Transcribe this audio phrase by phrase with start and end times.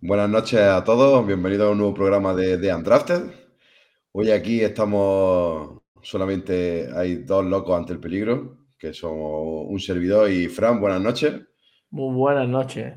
[0.00, 3.32] Buenas noches a todos, bienvenidos a un nuevo programa de, de Undrafted.
[4.12, 10.46] Hoy aquí estamos, solamente hay dos locos ante el peligro, que son un servidor y
[10.46, 11.40] Fran, buenas noches.
[11.90, 12.96] Muy buenas noches.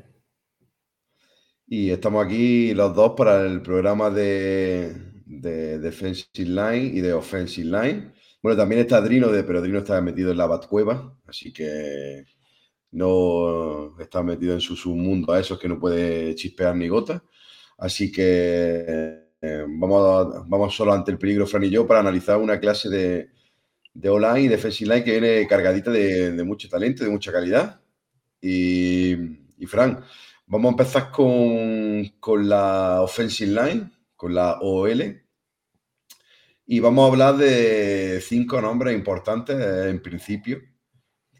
[1.66, 4.94] Y estamos aquí los dos para el programa de,
[5.26, 8.12] de Defensive Line y de Offensive Line.
[8.40, 12.26] Bueno, también está Adrino, de, pero Adrino está metido en la Batcueva, así que
[12.92, 17.22] no está metido en su submundo a esos que no puede chispear ni gota.
[17.78, 18.84] Así que
[19.40, 23.30] eh, vamos, vamos solo ante el peligro, Fran y yo, para analizar una clase de,
[23.94, 27.80] de online y defensive line que viene cargadita de, mucho talento, de mucha calidad.
[28.40, 29.12] Y,
[29.58, 30.04] y Fran,
[30.46, 35.22] vamos a empezar con, con, la offensive line, con la OL.
[36.66, 40.60] Y vamos a hablar de cinco nombres importantes en principio,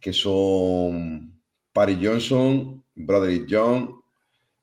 [0.01, 1.42] que son
[1.73, 4.03] Parry Johnson, Broderick John,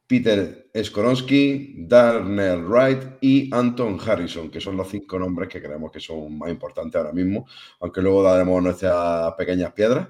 [0.06, 6.00] Peter Skoronsky, Darnell Wright y Anton Harrison, que son los cinco nombres que creemos que
[6.00, 7.46] son más importantes ahora mismo,
[7.80, 10.08] aunque luego daremos nuestras pequeñas piedras.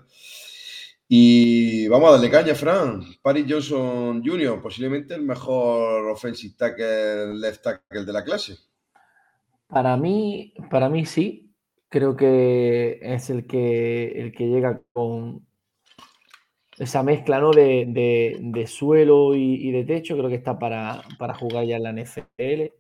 [1.12, 3.04] Y vamos a darle caña, Fran.
[3.22, 8.58] Paris Johnson Jr., posiblemente el mejor offensive tackle, left tackle de la clase.
[9.68, 11.52] Para mí, para mí sí.
[11.90, 15.49] Creo que es el que, el que llega con,
[16.80, 17.52] esa mezcla ¿no?
[17.52, 21.92] de, de, suelo y, de techo, creo que está para, para, jugar ya en la
[21.92, 22.74] NFL.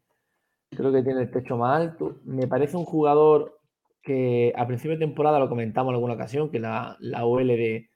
[0.71, 2.15] Creo que tiene el techo más alto.
[2.23, 3.59] Me parece un jugador
[4.01, 7.89] que a principio de temporada lo comentamos en alguna ocasión, que la, la OL de,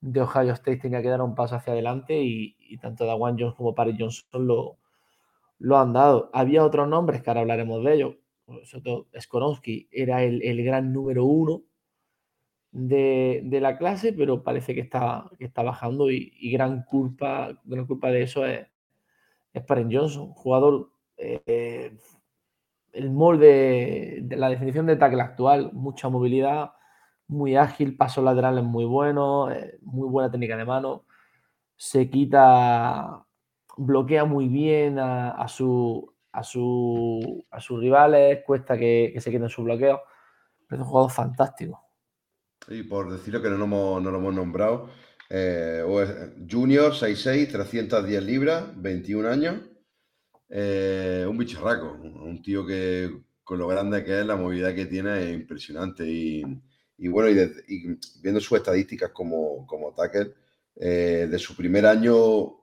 [0.00, 3.56] de, Ohio State tenía que dar un paso hacia adelante y, y tanto Dawan Jones
[3.56, 4.76] como Paris Johnson lo,
[5.58, 6.30] lo han dado.
[6.32, 8.14] Había otros nombres que ahora hablaremos de ellos.
[8.64, 11.62] Sobre todo Skoronsky era el, el gran número uno
[12.72, 18.10] de, la clase, pero parece que está, que está bajando y, gran, culpa, gran culpa
[18.10, 18.66] de eso es,
[19.52, 21.96] es Johnson, jugador, eh,
[22.92, 26.72] el molde, de la definición de tackle actual, mucha movilidad,
[27.28, 31.04] muy ágil, pasos laterales muy buenos, eh, muy buena técnica de mano,
[31.76, 33.24] se quita,
[33.76, 39.48] bloquea muy bien a, su, a, su, a sus rivales, cuesta que, que se quiten
[39.48, 40.00] sus bloqueos,
[40.70, 41.89] es un jugador fantástico.
[42.70, 44.90] Y por decirlo que no lo hemos, no lo hemos nombrado,
[45.28, 45.84] eh,
[46.48, 49.60] Junior, 6'6, 310 libras, 21 años.
[50.48, 55.22] Eh, un bicharraco, un tío que con lo grande que es, la movilidad que tiene
[55.22, 56.04] es impresionante.
[56.06, 56.42] Y,
[56.98, 57.86] y bueno, y, de, y,
[58.20, 60.32] viendo sus estadísticas como, como tackle,
[60.76, 62.56] eh, de su primer año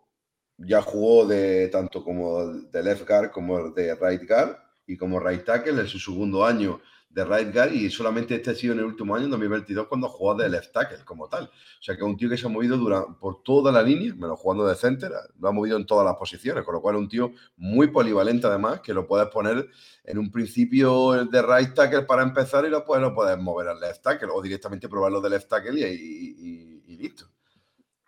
[0.57, 4.57] ya jugó de tanto como de left guard como de right guard
[4.87, 5.81] y como right tackle.
[5.81, 6.79] En su segundo año
[7.09, 10.07] de right guard y solamente este ha sido en el último año, en 2022, cuando
[10.07, 11.45] jugó de left tackle como tal.
[11.45, 14.13] O sea que es un tío que se ha movido durante, por toda la línea,
[14.13, 17.01] menos jugando de center, lo ha movido en todas las posiciones, con lo cual es
[17.01, 19.67] un tío muy polivalente además, que lo puedes poner
[20.03, 23.79] en un principio de right tackle para empezar y lo puedes, lo puedes mover al
[23.79, 27.25] left tackle o directamente probarlo de left tackle y, y, y, y listo.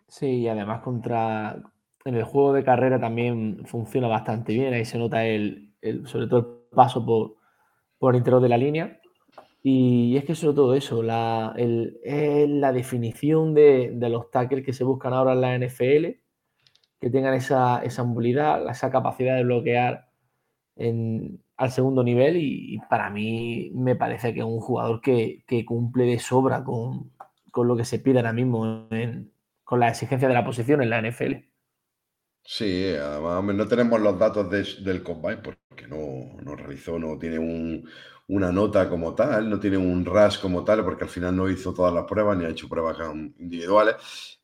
[0.06, 1.60] Sí, y además contra
[2.04, 6.26] en el juego de carrera también funciona bastante bien, ahí se nota el, el sobre
[6.26, 7.39] todo el paso por,
[8.00, 9.00] por el interior de la línea
[9.62, 14.84] y es que sobre todo eso, la, la definición de, de, los tackles que se
[14.84, 16.06] buscan ahora en la NFL,
[16.98, 20.08] que tengan esa, esa movilidad, esa capacidad de bloquear
[20.76, 26.04] en, al segundo nivel y, para mí me parece que es un jugador que, cumple
[26.04, 27.12] de sobra con,
[27.50, 28.88] con, lo que se pide ahora mismo,
[29.64, 31.49] con la exigencia de la posición en la NFL.
[32.42, 37.38] Sí, además no tenemos los datos de, del combine porque no, no realizó, no tiene
[37.38, 37.88] un,
[38.28, 41.72] una nota como tal, no tiene un RAS como tal, porque al final no hizo
[41.72, 42.96] todas las pruebas ni ha hecho pruebas
[43.38, 43.96] individuales,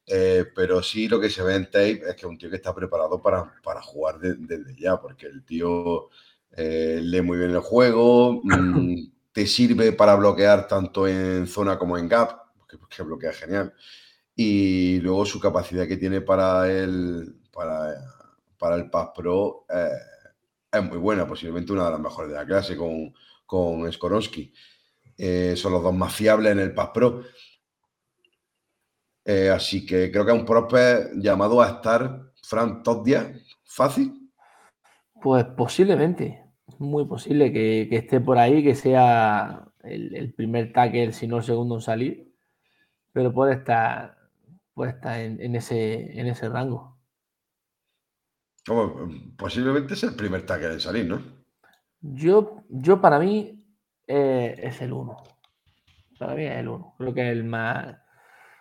[0.06, 2.56] eh, pero sí lo que se ve en tape es que es un tío que
[2.56, 6.08] está preparado para, para jugar desde de, ya, porque el tío
[6.52, 8.94] eh, lee muy bien el juego, mmm,
[9.32, 13.74] te sirve para bloquear tanto en zona como en gap, porque, porque bloquea genial,
[14.34, 17.96] y luego su capacidad que tiene para el, para,
[18.58, 19.88] para el Pass Pro eh,
[20.72, 23.12] es muy buena, posiblemente una de las mejores de la clase, con
[23.46, 24.52] con Skoronsky.
[25.16, 27.22] Eh, son los dos más fiables en el Pass Pro.
[29.24, 34.30] Eh, así que creo que es un prospect llamado a estar, Fran, top 10, fácil.
[35.20, 36.44] Pues posiblemente,
[36.78, 41.42] muy posible que, que esté por ahí, que sea el, primer tackle, si no el
[41.42, 42.32] segundo en salir,
[43.12, 44.16] pero puede estar,
[44.74, 46.95] puede estar en ese, en ese rango.
[48.66, 51.22] Como, posiblemente es el primer tackle en salir, ¿no?
[52.00, 53.64] Yo, yo para mí
[54.06, 55.16] eh, es el 1.
[56.18, 56.94] Para mí es el 1.
[56.98, 57.96] Creo que es el más.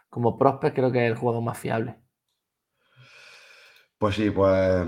[0.09, 1.95] Como prospect, creo que es el jugador más fiable.
[3.97, 4.87] Pues sí, pues.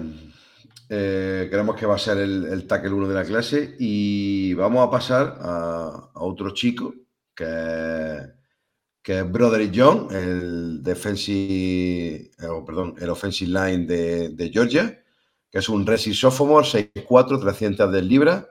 [0.90, 4.90] Eh, creemos que va a ser el, tackle 1 de la clase y vamos a
[4.90, 6.94] pasar a, otro chico
[7.36, 8.22] que,
[9.02, 15.04] que es Broderick John, el defensive, eh, perdón, el offensive line de, Georgia,
[15.50, 18.46] que es un resi sophomore, 6'4, 300 libras.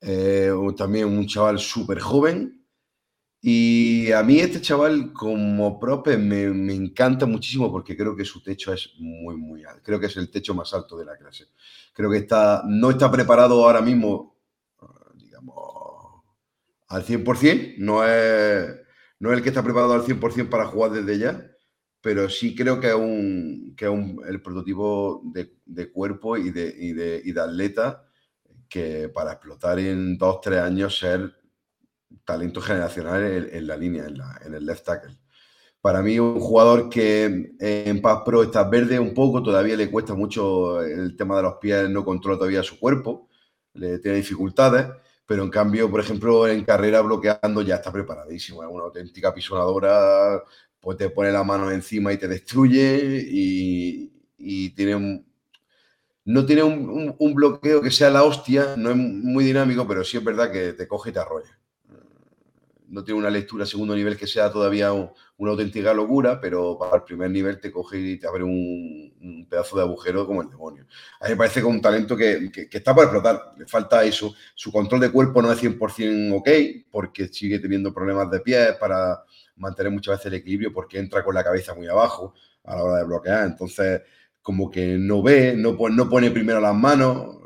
[0.00, 2.60] Eh, también un chaval súper joven,
[3.42, 8.72] y a mí este chaval como prope me, encanta muchísimo porque creo que su techo
[8.72, 9.80] es muy, muy alto.
[9.82, 11.46] Creo que es el techo más alto de la clase.
[11.94, 14.36] Creo que está, no está preparado ahora mismo,
[15.14, 16.22] digamos,
[16.88, 17.76] al 100%.
[17.78, 18.76] No es,
[19.20, 21.50] no es el que está preparado al 100% para jugar desde ya,
[22.00, 27.20] pero sí creo que un, que un, el prototipo de, cuerpo y de, y, de,
[27.24, 28.06] y de atleta
[28.68, 31.34] que para explotar en dos, tres años ser
[32.24, 35.16] talento generacional en, la línea, en, el left tackle.
[35.80, 40.14] Para mí, un jugador que en Paz Pro está verde un poco, todavía le cuesta
[40.14, 43.28] mucho el tema de los pies, no controla todavía su cuerpo,
[43.74, 44.86] le tiene dificultades,
[45.26, 50.42] pero en cambio, por ejemplo, en carrera bloqueando ya está preparadísimo, es una auténtica pisonadora,
[50.80, 54.10] pues te pone la mano encima y te destruye y,
[54.70, 55.24] tiene
[56.24, 60.16] no tiene un, un, bloqueo que sea la hostia, no es muy dinámico, pero sí
[60.16, 61.60] es verdad que te coge y te arrolla
[62.90, 67.02] no tiene una lectura segundo nivel que sea todavía una auténtica locura, pero para el
[67.04, 70.86] primer nivel te coge y te abre un, pedazo de agujero como el demonio.
[71.20, 74.34] A mí me parece que un talento que, está por explotar, le falta eso.
[74.54, 76.48] Su control de cuerpo no es 100% ok,
[76.90, 79.22] porque sigue teniendo problemas de pies para
[79.60, 82.34] mantener muchas veces el equilibrio, porque entra con la cabeza muy abajo
[82.64, 83.46] a la hora de bloquear.
[83.46, 84.02] Entonces,
[84.42, 87.36] como que no ve, no, no pone primero las manos,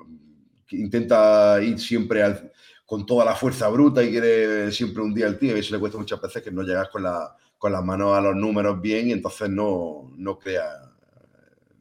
[0.70, 2.52] intenta ir siempre al
[2.87, 5.81] con toda la fuerza bruta y quiere siempre un día el tío y eso le
[5.81, 9.08] cuesta muchas veces que no llegas con, la, con las manos a los números bien
[9.08, 10.64] y entonces no, no crea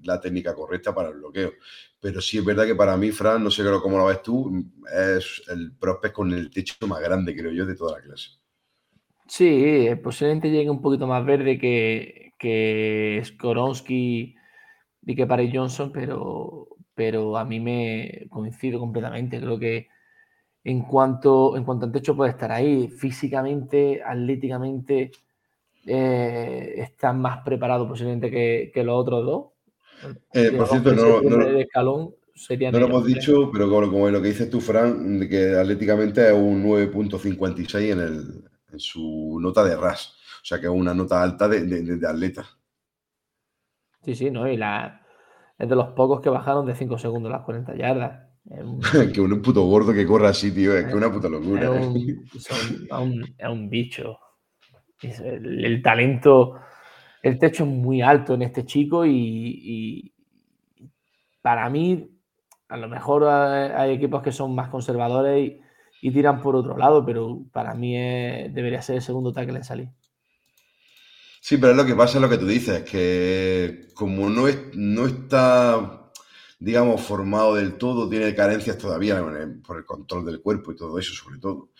[0.03, 1.51] la técnica correcta para el bloqueo.
[1.99, 5.43] Pero sí es verdad que para mí, Fran, no sé cómo lo ves tú, es
[5.47, 8.31] el prospect con el techo más grande, creo yo, de toda la clase.
[9.27, 14.35] Sí, posiblemente llegue un poquito más verde que, que Skoronsky
[15.05, 19.39] y que Paris Johnson, pero, pero a mí me coincido completamente.
[19.39, 19.87] Creo que
[20.63, 22.87] en cuanto, en cuanto al techo puede estar ahí.
[22.89, 25.11] Físicamente, atléticamente,
[25.85, 29.45] eh, están más preparados posiblemente que, los otros dos.
[30.33, 31.21] Eh, por cierto, no,
[32.79, 37.91] lo hemos dicho, pero como, lo que dices tú, Fran, que atléticamente es un 9.56
[37.91, 40.17] en, en su nota de RAS.
[40.41, 42.45] O sea que es una nota alta de, de, atleta.
[44.01, 44.47] Sí, sí, ¿no?
[44.49, 45.01] Y la,
[45.57, 48.29] es de los pocos que bajaron de 5 segundos las 40 yardas.
[49.13, 51.61] que un puto gordo que corra así, tío, es que una puta locura.
[51.63, 51.85] Es
[53.49, 54.19] un, bicho.
[55.01, 56.59] el, talento,
[57.21, 60.13] el techo es muy alto en este chico y,
[61.41, 62.09] para mí,
[62.67, 65.62] a lo mejor hay equipos que son más conservadores y,
[66.11, 69.89] tiran por otro lado, pero para mí debería ser el segundo tackle en salir.
[71.41, 74.57] Sí, pero es lo que pasa, es lo que tú dices, que como no, es,
[74.73, 76.03] no está
[76.63, 79.21] digamos, formado del todo, tiene carencias todavía
[79.65, 81.71] por el control del cuerpo y todo eso, sobre todo,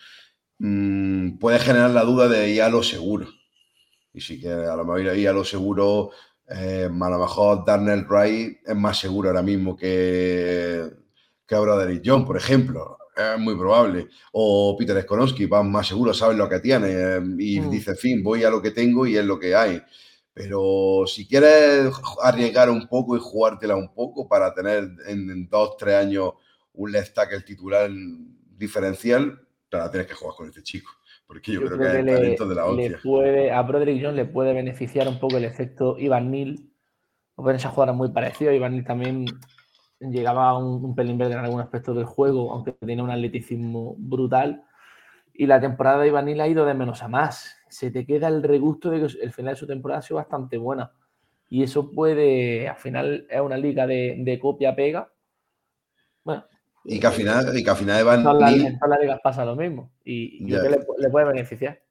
[0.58, 3.26] mm, puede generar la duda de ir a lo seguro.
[4.12, 6.10] Y sí que a lo mejor ir a lo seguro,
[6.48, 10.90] eh, a lo mejor Darnell Wright es más seguro ahora mismo que,
[11.46, 12.98] que Broderick John, por ejemplo.
[13.16, 14.08] Es muy probable.
[14.32, 17.70] O Peter Skonowski, va más seguro, sabe lo que tiene y mm.
[17.70, 19.80] dice, fin, voy a lo que tengo y es lo que hay.
[20.32, 25.94] Pero si quieres arriesgar un poco y jugártela un poco para tener en, dos, tres
[25.94, 26.32] años
[26.72, 27.88] un left tackle titular
[28.56, 30.90] diferencial, te la tienes que jugar con este chico.
[31.24, 33.00] Porque yo, creo, que, es el talento de la hostia.
[33.02, 36.68] Puede, a Broderick John le puede beneficiar un poco el efecto Ivan Neal.
[37.36, 38.52] O esa jugada muy parecida.
[38.52, 39.26] Ivan Neal también
[40.00, 44.64] llegaba un, un pelín verde en algún aspecto del juego, aunque tenía un atleticismo brutal
[45.36, 47.56] y la temporada de Ivanil ha ido de menos a más.
[47.68, 50.56] Se te queda el regusto de que el final de su temporada ha sido bastante
[50.56, 50.92] buena.
[51.50, 55.12] Y eso puede, al final es una liga de, copia-pega.
[56.22, 56.44] Bueno.
[56.84, 59.56] Y que al final, y que al final Evan En todas las ligas pasa lo
[59.56, 59.90] mismo.
[60.04, 61.82] Y, le, puede beneficiar.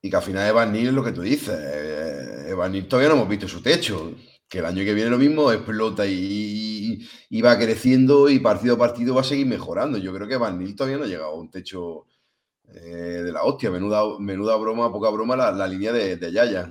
[0.00, 1.58] Y que al final Evan Neal es lo que tú dices.
[1.58, 4.12] Eh, Evan Neal todavía no hemos visto su techo.
[4.48, 7.06] Que el año que viene lo mismo explota y,
[7.42, 9.98] va creciendo y partido a partido va a seguir mejorando.
[9.98, 12.06] Yo creo que Evan Neal todavía no ha llegado a un techo
[12.68, 16.70] eh, de la hostia, menuda, menuda broma, poca broma la, línea de, Yaya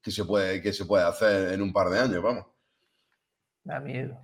[0.00, 2.46] que se, puede, que se puede hacer en un par de años, vamos.
[3.62, 4.18] Da miedo.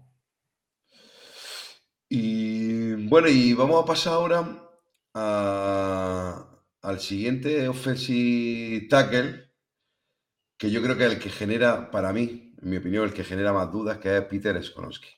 [2.08, 4.66] Y bueno, y vamos a pasar ahora
[6.82, 9.50] al siguiente offensive tackle,
[10.56, 13.24] que yo creo que es el que genera, para mí, en mi opinión, el que
[13.24, 15.08] genera más dudas, que es Peter Skolowski.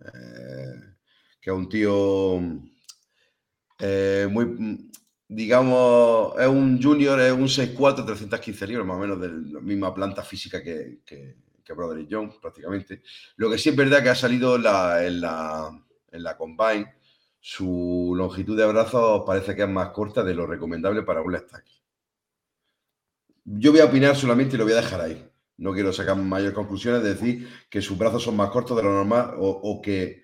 [0.00, 0.92] Eh,
[1.40, 2.40] que es un tío
[3.78, 4.90] eh, muy,
[5.28, 9.94] digamos, es un junior, es un 6'4, 315 libras, más o menos de la misma
[9.94, 13.02] planta física que, que, que Broderick Jones, prácticamente.
[13.36, 16.94] Lo que sí es verdad que ha salido la, en la, en la Combine,
[17.40, 21.52] su longitud de brazos parece que es más corta de lo recomendable para un left
[23.44, 25.31] Yo voy a opinar solamente y lo voy a dejar ahí.
[25.62, 29.34] No quiero sacar mayores conclusiones, decir que sus brazos son más cortos de lo normal
[29.38, 30.22] o que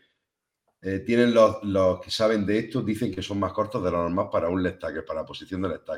[0.80, 4.28] eh, tienen los, que saben de esto, dicen que son más cortos de lo normal
[4.30, 5.88] para un left para la posición del left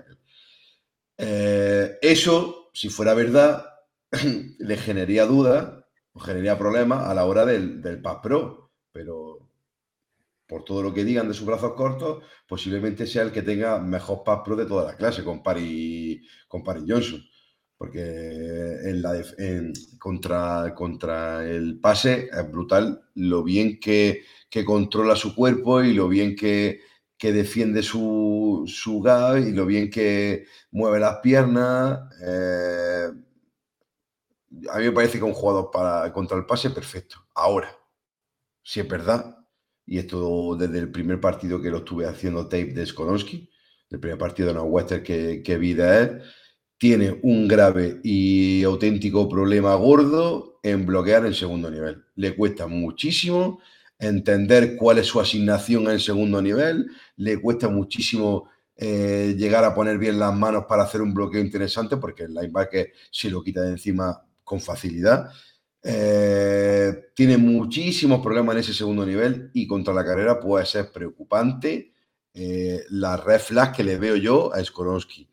[1.22, 3.66] eh, eso, si fuera verdad,
[4.58, 9.50] le generaría dudas o generaría problemas a la hora del, del Pass Pro, pero
[10.46, 14.24] por todo lo que digan de sus brazos cortos, posiblemente sea el que tenga mejor
[14.24, 17.22] Pass Pro de toda la clase con Paris, con Johnson
[17.80, 19.24] porque en la
[19.98, 24.22] contra, contra el pase es brutal lo bien que,
[24.66, 26.82] controla su cuerpo y lo bien que,
[27.18, 29.02] defiende su, su
[29.38, 32.00] y lo bien que mueve las piernas.
[32.22, 33.08] Eh,
[34.70, 37.28] a mí me parece que un jugador para, contra el pase perfecto.
[37.34, 37.74] Ahora,
[38.62, 39.38] si es verdad,
[39.86, 43.48] y esto desde el primer partido que lo estuve haciendo tape de Skolonsky,
[43.88, 46.20] el primer partido de una Western que, que vi de
[46.80, 52.02] tiene un grave y auténtico problema gordo en bloquear el segundo nivel.
[52.14, 53.60] Le cuesta muchísimo
[53.98, 59.74] entender cuál es su asignación en el segundo nivel, le cuesta muchísimo eh, llegar a
[59.74, 63.60] poner bien las manos para hacer un bloqueo interesante, porque el linebacker se lo quita
[63.60, 65.28] de encima con facilidad.
[65.82, 71.92] Eh, tiene muchísimos problemas en ese segundo nivel y contra la carrera puede ser preocupante
[72.32, 73.42] eh, la red
[73.76, 75.29] que le veo yo a Skoronsky.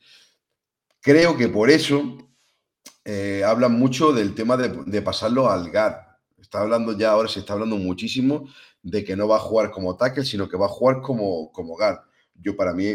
[1.08, 2.18] Creo que por eso
[3.06, 6.20] eh, hablan mucho del tema de, pasarlo al GAR.
[6.38, 8.50] Está hablando ya, ahora se está hablando muchísimo
[8.84, 11.78] de que no va a jugar como tackle, sino que va a jugar como, como
[11.78, 12.04] GAR.
[12.36, 12.94] Yo para mí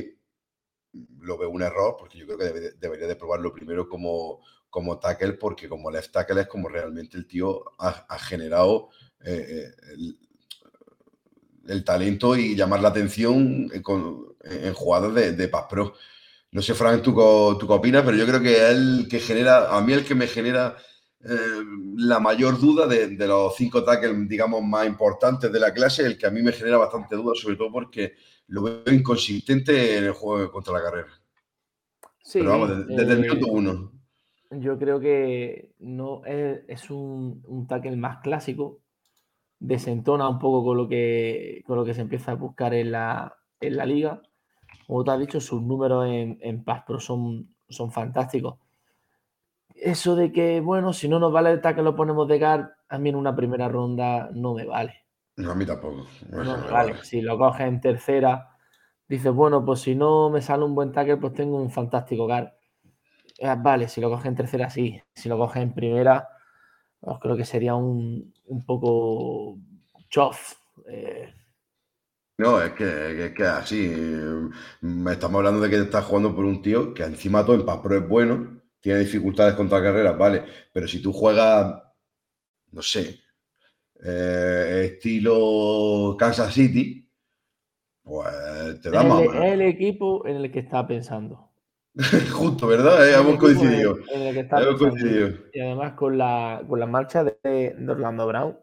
[1.21, 5.33] lo veo un error, porque yo creo que debería de probarlo primero como, como tackle,
[5.33, 8.91] porque como left tackle es como realmente el tío ha, generado
[9.25, 10.15] eh, eh,
[11.67, 15.95] el, talento y llamar la atención en, jugadas de, de Pass Pro.
[16.53, 17.15] No sé, Frank, tú,
[17.59, 20.27] tú qué opinas, pero yo creo que el que genera, a mí el que me
[20.27, 20.77] genera
[21.25, 21.63] eh,
[21.97, 26.27] la mayor duda de, los cinco tackles, digamos, más importantes de la clase, el que
[26.27, 28.13] a mí me genera bastante duda, sobre todo porque
[28.49, 31.09] lo veo inconsistente en el juego contra la carrera.
[32.23, 33.93] Sí, pero vamos, desde, el eh, minuto uno.
[34.51, 38.83] Yo creo que no es, un, un, tackle más clásico,
[39.59, 43.35] desentona un poco con lo que, con lo que se empieza a buscar en la,
[43.59, 44.21] en la liga
[44.93, 48.59] como te has dicho, sus números en, en Pass Pro son, son fantásticos.
[49.75, 52.99] Eso de que, bueno, si no nos vale el tackle lo ponemos de guard, a
[52.99, 55.07] mí en una primera ronda no me vale.
[55.37, 56.05] No, a mí tampoco.
[56.31, 57.03] No, vale.
[57.05, 58.55] Si lo coges en tercera,
[59.09, 62.53] dices, bueno, pues si no me sale un buen tackle, pues tengo un fantástico guard.
[63.39, 65.01] Eh, vale, si lo coges en tercera, sí.
[65.15, 66.29] Si lo coges en primera,
[67.01, 69.57] pues creo que sería un, un poco
[70.11, 70.53] chof.
[70.87, 71.33] Eh,
[72.43, 73.89] no, es que, es que así.
[74.81, 77.97] Mm, estamos hablando de que estás jugando por un tío que encima todo en Pro
[77.97, 80.45] es bueno, tiene dificultades contra carreras, vale.
[80.73, 81.81] Pero si tú juegas,
[82.73, 83.21] no sé,
[84.05, 87.09] eh, estilo Kansas City,
[88.03, 89.23] pues te da más.
[89.23, 91.51] Es el equipo en el que está pensando.
[92.33, 93.09] Justo, ¿verdad?
[93.09, 93.99] Eh, hemos coincidido.
[94.13, 95.29] hemos coincidido.
[95.53, 98.59] Y además con la, con la marcha de, de Orlando Brown,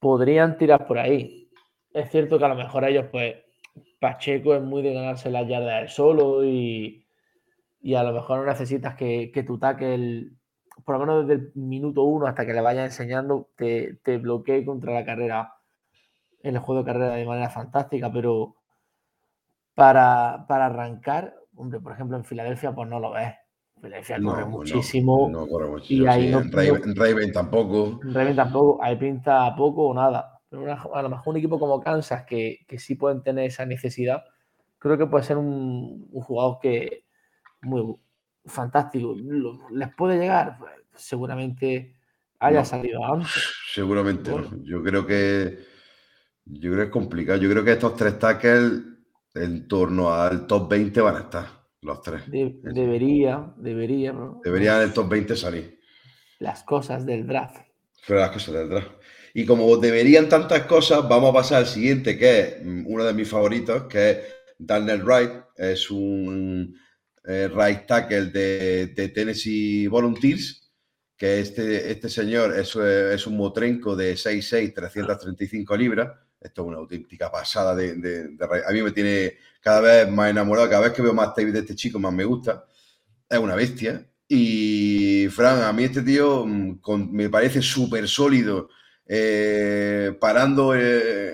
[0.00, 1.39] podrían tirar por ahí
[1.92, 3.36] es cierto que a lo mejor ellos, pues,
[3.98, 7.04] Pacheco es muy de ganarse las yardas él solo y,
[7.96, 10.30] a lo mejor no necesitas que, que tu tackle,
[10.84, 14.64] por lo menos desde el minuto uno hasta que le vaya enseñando, te, te bloquee
[14.64, 15.54] contra la carrera,
[16.42, 18.56] en el juego de carrera de manera fantástica, pero
[19.74, 23.34] para, arrancar, hombre, por ejemplo, en Filadelfia, pues no lo ves.
[23.80, 25.28] Filadelfia corre muchísimo.
[25.30, 26.04] No, corre muchísimo.
[26.04, 28.00] Y ahí en, Raven, tampoco.
[28.02, 28.82] En Raven tampoco.
[28.82, 33.22] Ahí pinta poco o nada a lo mejor un equipo como Kansas, que, sí pueden
[33.22, 34.24] tener esa necesidad,
[34.78, 37.04] creo que puede ser un, jugador que
[37.62, 37.96] muy
[38.44, 39.14] fantástico.
[39.70, 40.56] ¿Les puede llegar?
[40.58, 41.96] Pues, seguramente
[42.40, 43.52] haya salido antes.
[43.72, 45.58] Seguramente Yo creo que
[46.44, 47.38] yo creo que es complicado.
[47.38, 48.82] Yo creo que estos tres tackles
[49.34, 51.46] en torno al top 20 van a estar,
[51.82, 52.24] los tres.
[52.28, 54.12] debería, debería.
[54.12, 54.40] ¿no?
[54.42, 55.78] Deberían en el top 20 salir.
[56.40, 57.60] Las cosas del draft.
[58.06, 58.90] Pero las cosas del draft.
[59.34, 63.14] Y como deberían tantas cosas, vamos a pasar al siguiente, que es mm, uno de
[63.14, 64.18] mis favoritos, que es
[64.58, 65.30] Daniel Wright.
[65.56, 66.76] Es un
[67.24, 70.70] eh, right tackle de, Tennessee Volunteers,
[71.16, 76.10] que este, este señor es, es un motrenco de 6'6, 335 libras.
[76.40, 80.70] Esto es una auténtica pasada de, de, A mí me tiene cada vez más enamorado.
[80.70, 82.64] Cada vez que veo más tape de este chico, más me gusta.
[83.28, 84.06] Es una bestia.
[84.26, 88.70] Y Fran, a mí este tío mm, me parece súper sólido,
[89.12, 91.32] eh, parando, eh,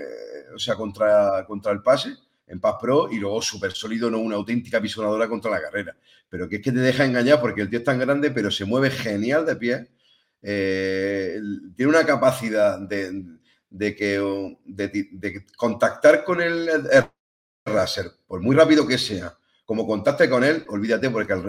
[0.54, 2.16] o sea, contra, contra el pase
[2.46, 5.94] en Paz Pro y luego súper sólido, no una auténtica pisonadora contra la carrera.
[6.30, 8.64] Pero que es que te deja engañar porque el tío es tan grande, pero se
[8.64, 9.88] mueve genial de pie.
[10.40, 11.38] Eh,
[11.76, 17.04] tiene una capacidad de, que, de, contactar con el, el
[17.66, 21.44] raser, por muy rápido que sea, como contacte con él, olvídate porque el,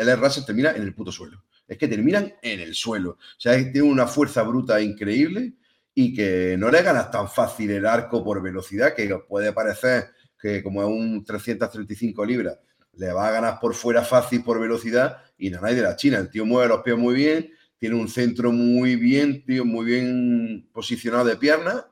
[0.00, 1.44] el, el termina en el puto suelo.
[1.68, 3.10] Es que terminan en el suelo.
[3.10, 5.52] O sea, tiene una fuerza bruta increíble
[6.00, 10.62] y que no le ganas tan fácil el arco por velocidad, que puede parecer que
[10.62, 12.56] como es un 335 libras,
[12.92, 16.18] le va a ganar por fuera fácil por velocidad y nada, hay de la China.
[16.18, 20.68] El tío mueve los pies muy bien, tiene un centro muy bien, tío, muy bien
[20.72, 21.84] posicionado de piernas.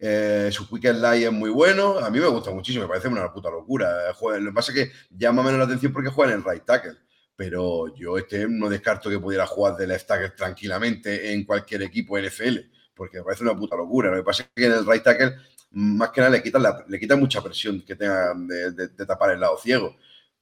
[0.00, 2.00] Eh, su quick slide es muy bueno.
[2.00, 4.12] A mí me gusta muchísimo, me parece una puta locura.
[4.20, 6.96] lo que pasa es que llama menos la atención porque juega en el right tackle.
[7.36, 12.18] Pero yo este no descarto que pudiera jugar de left tackle tranquilamente en cualquier equipo
[12.18, 14.10] NFL, porque me parece una puta locura.
[14.10, 15.34] Lo que pasa es que en el right tackle
[15.72, 19.58] más que nada le quitan, le quitan mucha presión que tenga de, tapar el lado
[19.58, 19.96] ciego.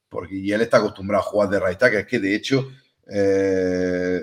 [0.07, 2.01] Porque y él está acostumbrado a jugar de right tackle.
[2.01, 2.71] Es que de hecho
[3.11, 4.21] eh,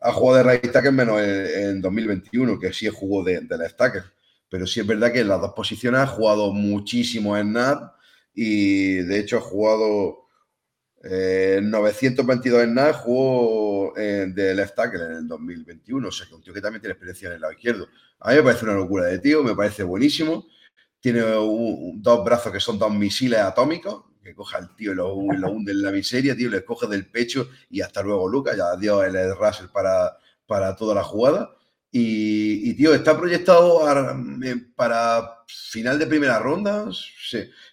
[0.00, 4.04] ha jugado de right tackle menos en, 2021, que sí jugó de, de left tackle.
[4.48, 7.92] Pero sí es verdad que en las dos posiciones ha jugado muchísimo en NAP
[8.34, 10.21] y de hecho ha jugado
[11.04, 16.34] 922 eh, en nada jugó eh, de left tackle en el 2021, o sea que
[16.34, 17.88] un tío que también tiene experiencia en el lado izquierdo.
[18.20, 20.46] A mí me parece una locura de tío, me parece buenísimo.
[21.00, 25.72] Tiene dos brazos que son dos misiles atómicos, que coja al tío y lo, hunde
[25.72, 29.34] en la miseria, tío, le coge del pecho y hasta luego Lucas, ya dio el
[29.34, 30.16] Russell para,
[30.46, 31.56] para toda la jugada.
[31.94, 33.80] Y, tío, está proyectado
[34.76, 36.88] para final de primera ronda,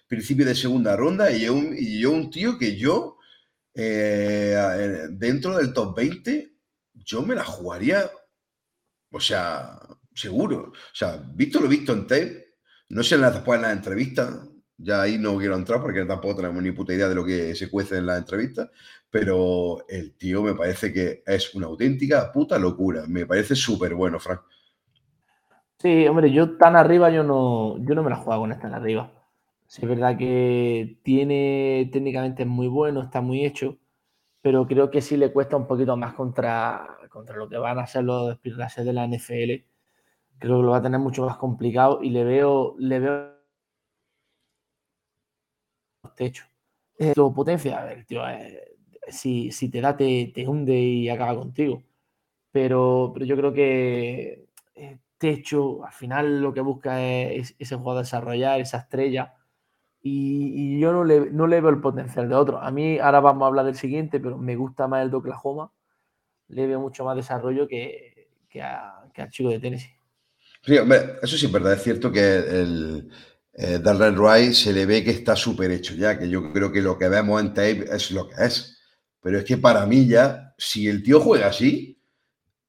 [0.08, 3.16] principio de segunda ronda, y un, y yo un tío que yo
[3.74, 6.52] eh, dentro del top 20,
[6.94, 8.10] yo me la jugaría,
[9.10, 9.78] o sea,
[10.14, 10.72] seguro.
[10.72, 12.54] O sea, visto lo visto en tape,
[12.90, 16.72] no sé después en las entrevistas, ya ahí no quiero entrar porque tampoco tenemos ni
[16.72, 18.70] puta idea de lo que se cuece en las entrevistas,
[19.10, 23.04] pero el tío me parece que es una auténtica puta locura.
[23.06, 24.40] Me parece súper bueno, Frank.
[25.78, 28.74] Sí, hombre, yo tan arriba yo no, yo no me la juego con esta tan
[28.74, 29.10] arriba.
[29.70, 33.78] Sí, es verdad que tiene técnicamente es muy bueno, está muy hecho,
[34.42, 37.86] pero creo que sí le cuesta un poquito más contra, contra lo que van a
[37.86, 39.66] ser los speed de la NFL.
[40.38, 43.34] Creo que lo va a tener mucho más complicado y le veo, le veo
[46.16, 46.44] techo.
[46.98, 48.76] Es tu potencia, a ver, tío, eh,
[49.08, 51.82] si, te da, te, hunde y acaba contigo.
[52.52, 57.98] Pero, pero yo creo que eh, techo, al final lo que busca es, ese juego
[57.98, 59.36] desarrollar, esa estrella
[60.02, 62.60] y, yo no le, no le, veo el potencial de otro.
[62.60, 65.72] A mí, ahora vamos a hablar del siguiente, pero me gusta más el de Oklahoma.
[66.48, 69.94] Le veo mucho más desarrollo que, que, al chico de Tennessee.
[70.64, 71.74] Eso sí es verdad.
[71.74, 73.10] Es cierto que el
[73.52, 76.82] eh, Darrell Wright se le ve que está súper hecho ya, que yo creo que
[76.82, 78.78] lo que vemos en tape es lo que es.
[79.22, 82.00] Pero es que para mí ya, si el tío juega así,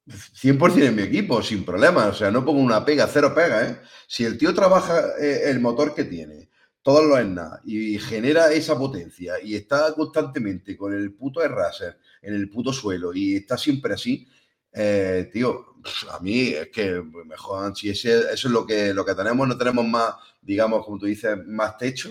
[0.06, 2.06] 100% en mi equipo, sin problema.
[2.06, 3.80] O sea, no pongo una pega, cero pega, ¿eh?
[4.06, 6.41] Si el tío trabaja eh, el motor que tiene,
[6.82, 11.96] todos los nada y genera esa potencia y está constantemente con el puto de raser
[12.20, 14.26] en el puto suelo y está siempre así,
[14.72, 15.76] eh, tío,
[16.10, 19.56] a mí es que mejor, si ese, eso es lo que, lo que tenemos, no
[19.56, 22.10] tenemos más, digamos, como tú dices, más techo,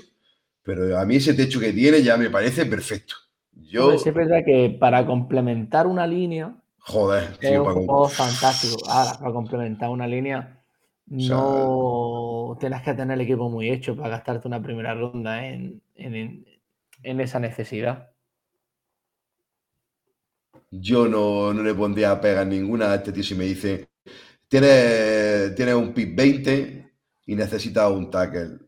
[0.64, 3.16] pero a mí ese techo que tiene ya me parece perfecto.
[3.54, 3.94] Yo...
[3.94, 6.56] es verdad que para complementar una línea...
[6.84, 8.78] Joder, es un juego fantástico.
[8.90, 10.61] Ahora, para complementar una línea
[11.12, 15.82] no tienes que tener el equipo muy hecho para gastarte una primera ronda en,
[17.04, 18.12] esa necesidad.
[20.69, 23.89] Yo no, le pondría pega ninguna a este tío si me dice,
[24.47, 26.93] tienes, tiene un pick 20
[27.26, 28.60] y necesitas un tackle.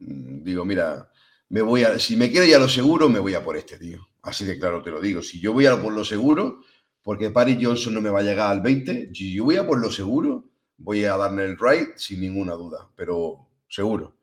[0.00, 1.08] Mm, digo, mira,
[1.50, 3.78] me voy a, si me quiere ir a lo seguro, me voy a por este
[3.78, 4.08] tío.
[4.22, 5.22] Así de claro te lo digo.
[5.22, 6.62] Si yo voy a por lo seguro,
[7.00, 9.80] porque Paris Johnson no me va a llegar al 20, si yo voy a por
[9.80, 10.51] lo seguro,
[10.82, 14.14] voy a darle el right sin ninguna duda, pero seguro.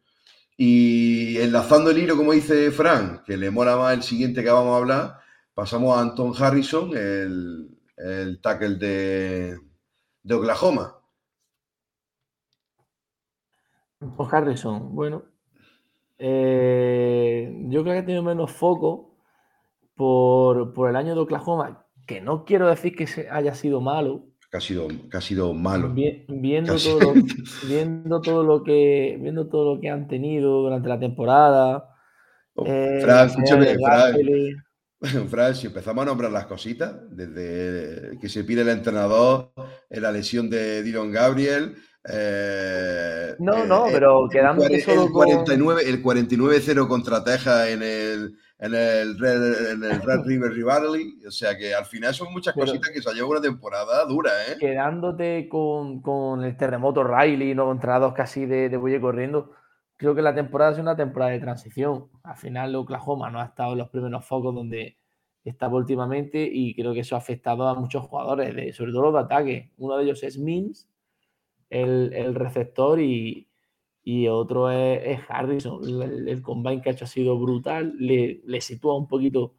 [0.57, 4.73] Y enlazando el hilo, como dice Frank, que le mola más el siguiente que vamos
[4.73, 5.19] a hablar,
[5.53, 9.57] pasamos a Anton Harrison, el, el tackle de,
[10.23, 10.99] de Oklahoma.
[14.01, 15.23] Anton Harrison, bueno.
[16.17, 19.15] Eh, yo creo que ha tenido menos foco
[19.95, 24.28] por, por, el año de Oklahoma, que no quiero decir que haya sido malo.
[24.51, 25.93] Que ha sido, que ha sido malo.
[25.93, 27.13] viendo, todo lo,
[27.67, 31.95] viendo, todo lo, que, viendo todo lo que han tenido durante la temporada.
[32.55, 33.77] Oh, eh, Fran, escúchame,
[35.29, 39.51] Fran, si empezamos a nombrar las cositas, desde que se pide el entrenador,
[39.89, 41.75] la lesión de Dylan Gabriel,
[42.07, 48.38] eh, no, no, eh, pero quedando solo el 49, el 49-0 contra Texas en el
[48.59, 53.09] en el Red, River Rivalry, o sea que al final son muchas cositas que se
[53.09, 54.57] ha llevado una temporada dura, ¿eh?
[54.59, 59.53] Quedándote con, el terremoto Riley, no contra dos casi de, de corriendo,
[59.99, 62.07] creo que la temporada es una temporada de transición.
[62.23, 64.97] Al final Oklahoma no ha estado en los primeros focos donde
[65.43, 69.13] estaba últimamente y creo que eso ha afectado a muchos jugadores, de, sobre todo los
[69.13, 69.71] de ataque.
[69.77, 70.87] Uno de ellos es Mims,
[71.69, 73.48] el, receptor, y,
[74.29, 75.81] otro es, Harrison.
[76.01, 79.55] El, combine que ha hecho ha sido brutal, le, sitúa un poquito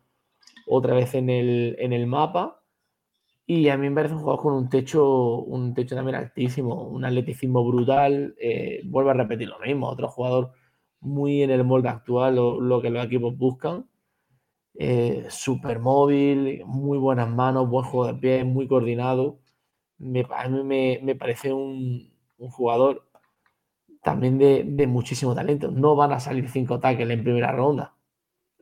[0.66, 2.62] otra vez en el, en el mapa.
[3.46, 7.04] Y a mí me parece un jugador con un techo, un techo también altísimo, un
[7.04, 8.34] atleticismo brutal.
[8.38, 10.52] Eh, vuelvo a repetir lo mismo, otro jugador
[11.00, 13.88] muy en el molde actual, lo, que los equipos buscan.
[14.74, 19.40] Eh, súper móvil, muy buenas manos, buen juego de pie, muy coordinado
[20.00, 23.09] me, a mí me, parece un, jugador
[24.02, 25.70] también de, muchísimo talento.
[25.70, 27.94] No van a salir cinco tackles en primera ronda.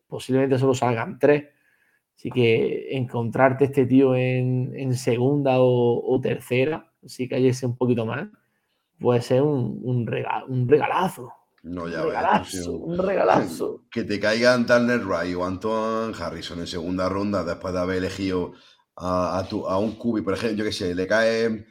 [0.07, 1.45] Posiblemente solo salgan tres.
[2.17, 8.29] Así que encontrarte este tío en, segunda o, tercera, si cayese un poquito más,
[8.99, 11.33] puede ser un, un, regalazo.
[11.63, 13.85] No, ya un regalazo, un regalazo.
[13.89, 18.53] Que te caigan Turner Wright o Antoine Harrison en segunda ronda después de haber elegido
[18.97, 21.67] a, a, un cubi, por ejemplo, yo qué sé, le cae,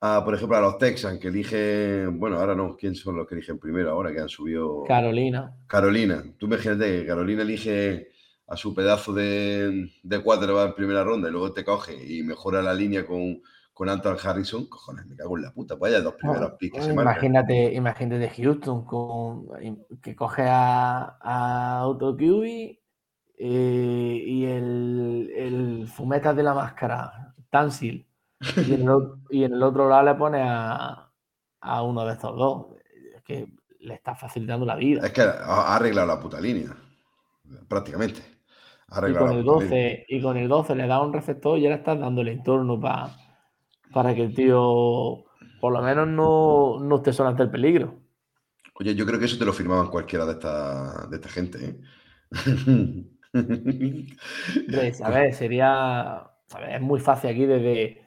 [0.00, 3.34] a, por ejemplo, a los Texans que eligen, bueno, ahora no, ¿quién son los que
[3.34, 4.84] eligen primero ahora que han subido?
[4.84, 5.54] Carolina.
[5.66, 6.24] Carolina.
[6.38, 8.08] Tú imagínate que Carolina elige
[8.46, 12.60] a su pedazo de, de va en primera ronda y luego te coge y mejora
[12.62, 13.40] la línea con,
[13.72, 16.86] con Anton Harrison, cojones, me cago en la puta, pues hay dos primeros piques.
[16.88, 19.46] imagínate, imagínate de Houston con,
[20.02, 22.44] que coge a, a Auto eh,
[23.38, 28.06] y el, el, fumeta de la máscara, Tansil,
[29.30, 31.10] y en, el, otro lado le pone a,
[31.60, 32.66] a, uno de estos dos.
[33.16, 33.46] Es que
[33.80, 35.06] le está facilitando la vida.
[35.06, 36.74] Es que ha arreglado la puta línea,
[37.68, 38.20] prácticamente.
[38.88, 41.98] y, con el 12, y con el 12 le da un receptor y ahora estás
[41.98, 43.10] dando el entorno para,
[43.92, 45.24] para que el tío
[45.60, 48.00] por lo menos no, no esté solo ante el peligro.
[48.74, 51.58] Oye, yo creo que eso te lo firmaban cualquiera de esta, de esta gente.
[51.62, 51.78] ¿eh?
[55.04, 56.30] a ver, sería.
[56.66, 57.99] es muy fácil aquí desde,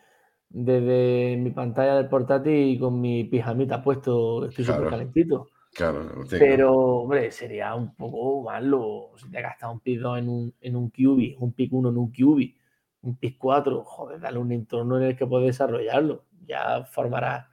[0.54, 5.48] desde mi pantalla del portátil y con mi pijamita puesto, estoy súper calentito.
[5.74, 10.54] Claro, Pero, hombre, sería un poco malo si te gastas un pick 2 en un,
[10.62, 12.54] en un QB, un pick 1 en un QB,
[13.02, 16.26] un pick 4, joder, dale un entorno en el que puedes desarrollarlo.
[16.46, 17.50] Ya formará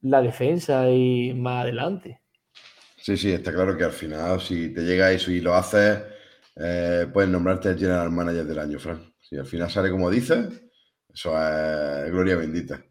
[0.00, 2.22] la defensa y más adelante.
[2.96, 5.98] Sí, sí, está claro que al final, si te llega eso y lo haces
[6.56, 9.00] eh, puedes nombrarte el General Manager del año, Frank.
[9.18, 10.62] Si al final sale como dices,
[11.12, 12.82] eso es gloria bendita.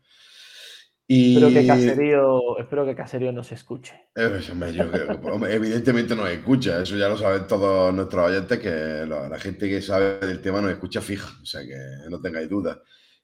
[1.08, 1.36] Y...
[1.36, 4.10] Espero que Caserío, espero que Caserío nos escuche.
[4.16, 4.42] Eh,
[5.50, 10.20] evidentemente nos escucha, eso ya lo saben todos nuestros oyentes, que la, gente que sabe
[10.20, 12.78] del tema nos escucha fija, o sea que no tengáis dudas.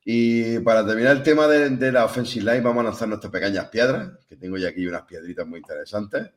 [0.03, 4.09] Y para terminar el tema de, la offensive line, vamos a lanzar nuestras pequeñas piedras,
[4.27, 6.31] que tengo ya aquí unas piedritas muy interesantes.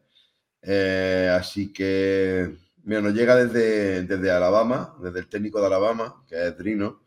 [0.61, 2.57] Eh, así que
[2.89, 7.03] Mira, nos llega desde, desde Alabama, desde el técnico de Alabama, que es Drino.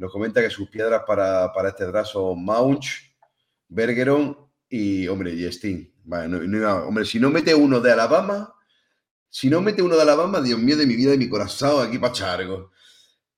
[0.00, 3.14] Nos comenta que sus piedras para, para este draft son Maunch,
[3.68, 4.34] Bergeron
[4.66, 5.92] y, hombre, y Sting.
[6.86, 8.50] hombre, si no mete uno de Alabama,
[9.28, 11.98] si no mete uno de Alabama, Dios mío de mi vida y mi corazón, aquí
[11.98, 12.72] para chargo.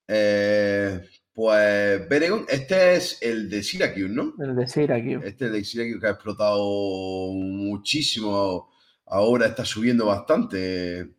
[0.06, 1.00] Eh,
[1.32, 4.34] pues Bergeron, este es el de Syracuse, ¿no?
[4.38, 5.26] El de Syracuse.
[5.26, 8.70] Este es el de Syracuse que ha explotado muchísimo.
[9.06, 11.12] Ahora está subiendo bastante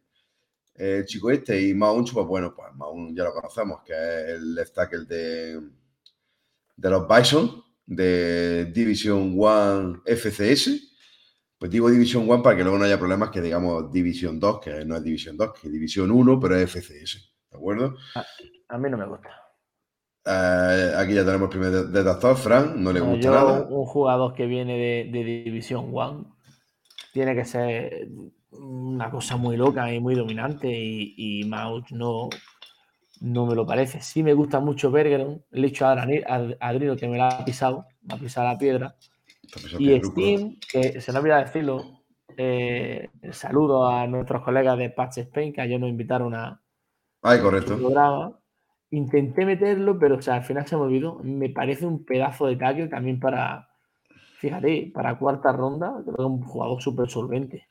[0.75, 4.55] el chico este y Maunch, pues bueno, pues Maunch ya lo conocemos, que es el
[4.55, 5.62] left tackle de,
[6.75, 10.89] de los Bison, de Division 1 FCS.
[11.57, 14.83] Pues digo Division 1 para que luego no haya problemas que digamos Division 2, que
[14.86, 17.33] no es Division 2, que es Division 1, pero es FCS.
[17.51, 17.95] ¿De acuerdo?
[18.67, 19.29] A, mí no me gusta.
[20.25, 23.67] Eh, aquí ya tenemos el primer detractor, Fran, no le gusta nada.
[23.69, 26.38] Un jugador que viene de, de Division 1
[27.13, 28.09] tiene que ser
[28.60, 31.44] una cosa muy loca y muy dominante y, y
[31.92, 32.30] no,
[33.22, 34.02] no me lo parece.
[34.02, 35.94] Sí me gusta mucho Bergeron, le he dicho a
[36.60, 38.96] Adrino que me la ha pisado, me ha pisado la piedra.
[39.78, 41.84] Y Steam, que se me olvida decirlo,
[42.38, 46.62] eh, saludo a nuestros colegas de Patch Spain que ayer nos invitaron a
[47.22, 47.76] Ay, correcto.
[47.78, 48.39] programa.
[48.92, 51.20] intenté meterlo, pero o sea, al final se me olvidó.
[51.24, 53.70] Me parece un pedazo de tackle también para,
[54.39, 57.68] fíjate, para cuarta ronda, creo que es un jugador súper solvente.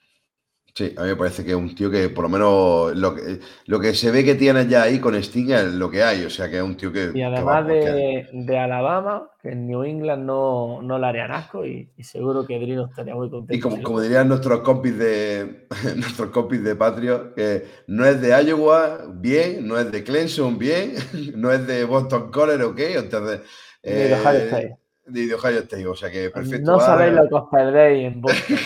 [0.74, 3.40] Sí, a mí me parece que es un tío que por lo menos lo que,
[3.66, 6.30] lo que se ve que tiene ya ahí con Sting es lo que hay, o
[6.30, 7.11] sea que es un tío que...
[7.12, 11.90] Y además de, de, Alabama, que en New England no, no le harían asco y,
[12.02, 13.54] seguro que Drino estaría muy contento.
[13.54, 18.30] Y como, como dirían nuestros compis de nuestros compis de Patrio, que no es de
[18.42, 20.94] Iowa, bien, no es de Clemson, bien,
[21.37, 23.40] no es de Boston College, ok, entonces...
[23.82, 24.78] de Ohio eh, State.
[25.04, 26.72] De Ohio State, o sea que perfecto.
[26.72, 28.56] No sabéis lo que os perdéis en Boston.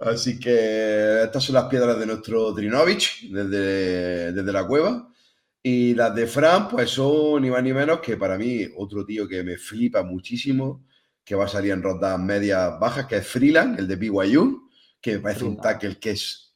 [0.00, 5.12] Así que estas son las piedras de nuestro Trinovich desde, desde la cueva.
[5.62, 9.28] Y las de Fran, pues son ni más ni menos que para mí otro tío
[9.28, 10.86] que me flipa muchísimo,
[11.22, 14.70] que va a salir en rondas medias bajas, que es Freeland, el de BYU,
[15.02, 16.54] que me parece un tackle que es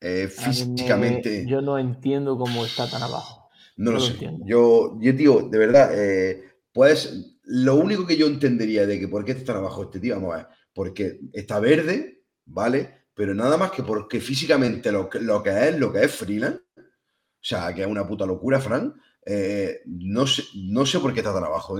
[0.00, 1.44] eh, físicamente.
[1.46, 3.50] yo no entiendo cómo está tan abajo.
[3.76, 4.14] No, lo, sé.
[4.46, 9.22] Yo, yo, tío, de verdad, eh, pues lo único que yo entendería de que por
[9.22, 13.06] qué está tan abajo este tío, vamos a ver, porque está verde, ¿vale?
[13.14, 16.60] Pero nada más que porque físicamente lo que, lo que es, lo que es Freeland,
[16.76, 21.20] o sea, que es una puta locura, Fran, eh, no, sé, no sé por qué
[21.20, 21.78] está tan abajo.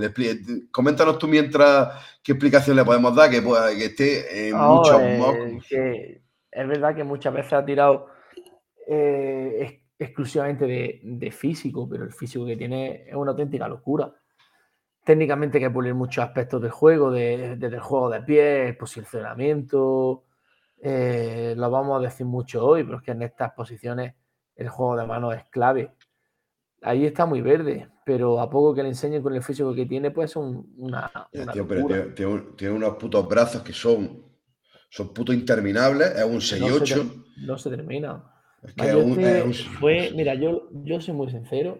[0.71, 1.89] Coméntanos tú mientras
[2.23, 6.21] qué explicación le podemos dar que, pueda, que esté en muchos eh,
[6.51, 8.07] Es verdad que muchas veces ha tirado
[8.87, 14.13] eh, exclusivamente de, físico, pero el físico que tiene es una auténtica locura.
[15.03, 20.25] Técnicamente hay que pulir muchos aspectos del juego, desde el juego de pie, el posicionamiento,
[20.83, 24.15] eh, lo vamos a decir mucho hoy, pero es que en estas posiciones
[24.55, 25.91] el juego de mano es clave.
[26.81, 30.09] Ahí está muy verde, pero a poco que le enseñen con el físico que tiene,
[30.09, 31.11] pues son una.
[31.31, 34.25] tiene, unos putos brazos que son,
[34.89, 37.25] son putos interminables, es un 6-8.
[37.45, 38.23] No, se termina.
[38.63, 41.79] Es fue, mira, yo, yo soy muy sincero.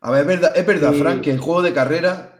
[0.00, 2.36] A ver, es verdad, es verdad, Frank, que en juego de carrera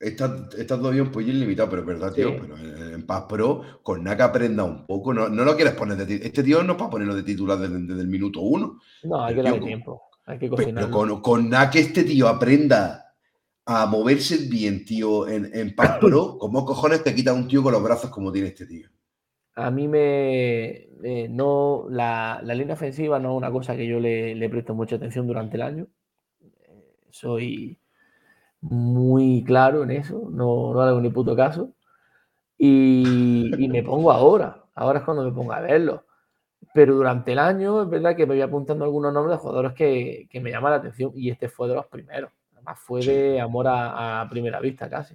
[0.00, 2.36] Está, está, todavía un pollín limitado, pero es verdad, tío.
[2.40, 5.14] Pero en, Paz Pro, con Naka aprenda un poco.
[5.14, 6.26] No, no lo quieres poner de titular.
[6.26, 8.80] Este tío no es para ponerlo de titular desde, el minuto uno.
[9.02, 10.02] No, hay que darle tiempo.
[10.26, 10.90] Hay que cocinar.
[10.90, 13.14] con, con Naka este tío aprenda
[13.64, 17.72] a moverse bien, tío, en, en Paz Pro, ¿cómo cojones te quita un tío con
[17.72, 18.88] los brazos como tiene este tío?
[19.54, 20.88] A mí me.
[21.30, 24.96] no, la, la, línea ofensiva no es una cosa que yo le, le presto mucha
[24.96, 25.86] atención durante el año.
[27.10, 27.78] Soy
[28.60, 31.72] muy claro en eso, no, no hago ni puto caso.
[32.58, 36.04] Y, me pongo ahora, ahora es cuando me pongo a verlo.
[36.74, 40.28] Pero durante el año es verdad que me voy apuntando algunos nombres de jugadores que,
[40.40, 42.32] me llaman la atención y este fue de los primeros.
[42.52, 45.14] Además fue de amor a, primera vista casi.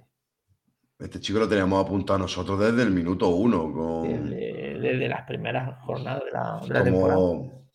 [0.98, 4.02] Este chico lo teníamos apuntado nosotros desde el minuto uno.
[4.04, 7.20] Desde, las primeras jornadas de la, como, temporada.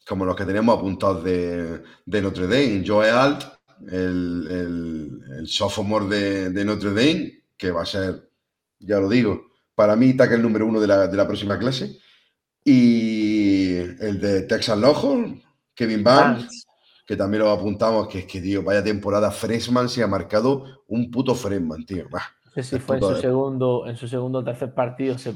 [0.07, 3.43] Como los que teníamos apuntados de, de Notre Dame, Joe Alt,
[3.87, 8.29] el, el, sophomore de, Notre Dame, que va a ser,
[8.79, 9.48] ya lo digo,
[9.79, 11.99] para mí que el número uno de la, próxima clase.
[12.65, 15.41] Y el de Texas Longhorn,
[15.73, 16.67] Kevin Barnes,
[17.07, 21.09] que también lo apuntamos, que es que, tío, vaya temporada freshman se ha marcado un
[21.09, 22.09] puto freshman, tío.
[22.55, 25.31] Sé si fue en su, segundo, en su segundo o tercer partido, se,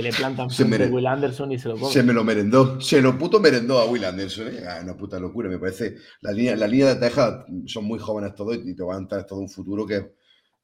[0.00, 1.92] le plantan frente a Will Anderson y se lo come.
[1.92, 4.48] Se me lo merendó, se lo puto merendó a Will Anderson.
[4.48, 4.64] ¿eh?
[4.66, 5.96] Ah, una puta locura, me parece.
[6.22, 9.26] La línea, la línea de Texas son muy jóvenes todos y te van a dar
[9.26, 10.14] todo un futuro que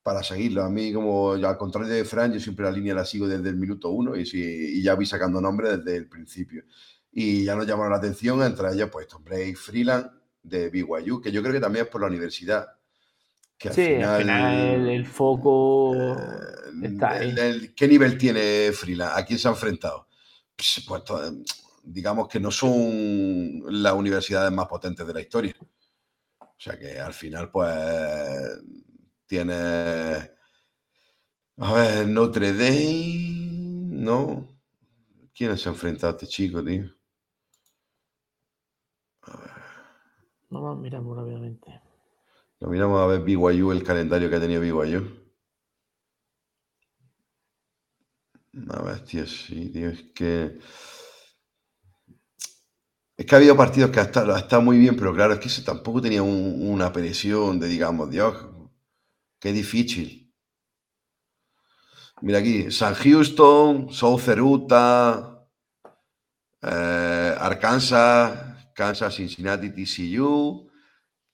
[0.08, 0.64] para seguirlo.
[0.64, 3.56] A mí, como al contrario de Fran, yo siempre la línea la sigo desde el
[3.56, 6.64] minuto uno y, y ya vi sacando nombres desde el principio.
[7.12, 10.10] Y ya nos llamaron la atención, entre ellos, pues Tom Blake Freeland
[10.42, 12.66] de BYU, que yo creo que también es por la universidad
[13.58, 16.14] sí, al final, el, foco eh,
[16.84, 17.72] está ahí.
[17.74, 19.16] ¿Qué nivel tiene Frila?
[19.16, 20.08] ¿A quién se ha enfrentado?
[20.56, 21.02] Pues, pues
[21.82, 25.54] digamos que no son las universidades más potentes de la historia.
[26.40, 27.70] O sea que al final, pues,
[29.28, 29.54] tiene.
[31.58, 33.90] A ver, Notre Dame.
[33.90, 34.48] ¿No?
[35.34, 36.84] ¿Quién se ha enfrentado a este chico, tío?
[39.22, 39.50] A ver.
[40.50, 41.80] No, miramos rápidamente.
[42.60, 45.28] Lo miramos a ver BYU, el calendario que ha tenido BYU.
[48.70, 50.58] A ver, tío, sí, tío, es que.
[53.16, 55.62] Es que ha habido partidos que ha estado, muy bien, pero claro, es que eso
[55.64, 58.34] tampoco tenía una presión de, digamos, Dios,
[59.38, 60.32] qué difícil.
[62.20, 65.46] Mira aquí, San Houston, South Utah,
[66.62, 70.68] eh, Arkansas, Kansas, Cincinnati, TCU,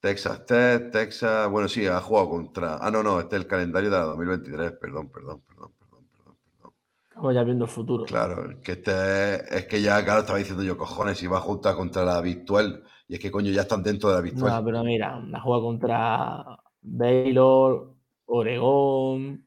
[0.04, 2.76] Texas Tech, Texas, bueno, sí, ha jugado contra.
[2.76, 6.36] Ah, no, no, este es el calendario de la 2023, perdón, perdón, perdón, perdón, perdón,
[6.44, 6.72] perdón.
[7.14, 8.04] como ya viendo el futuro.
[8.04, 12.20] Claro, que este, es que ya, claro, estaba diciendo yo, cojones, iba junta contra la
[12.20, 12.84] virtual.
[13.08, 14.52] Y es que coño, ya están dentro de la virtual.
[14.52, 17.93] No, pero mira, la juega contra Baylor,
[18.26, 19.46] Oregón,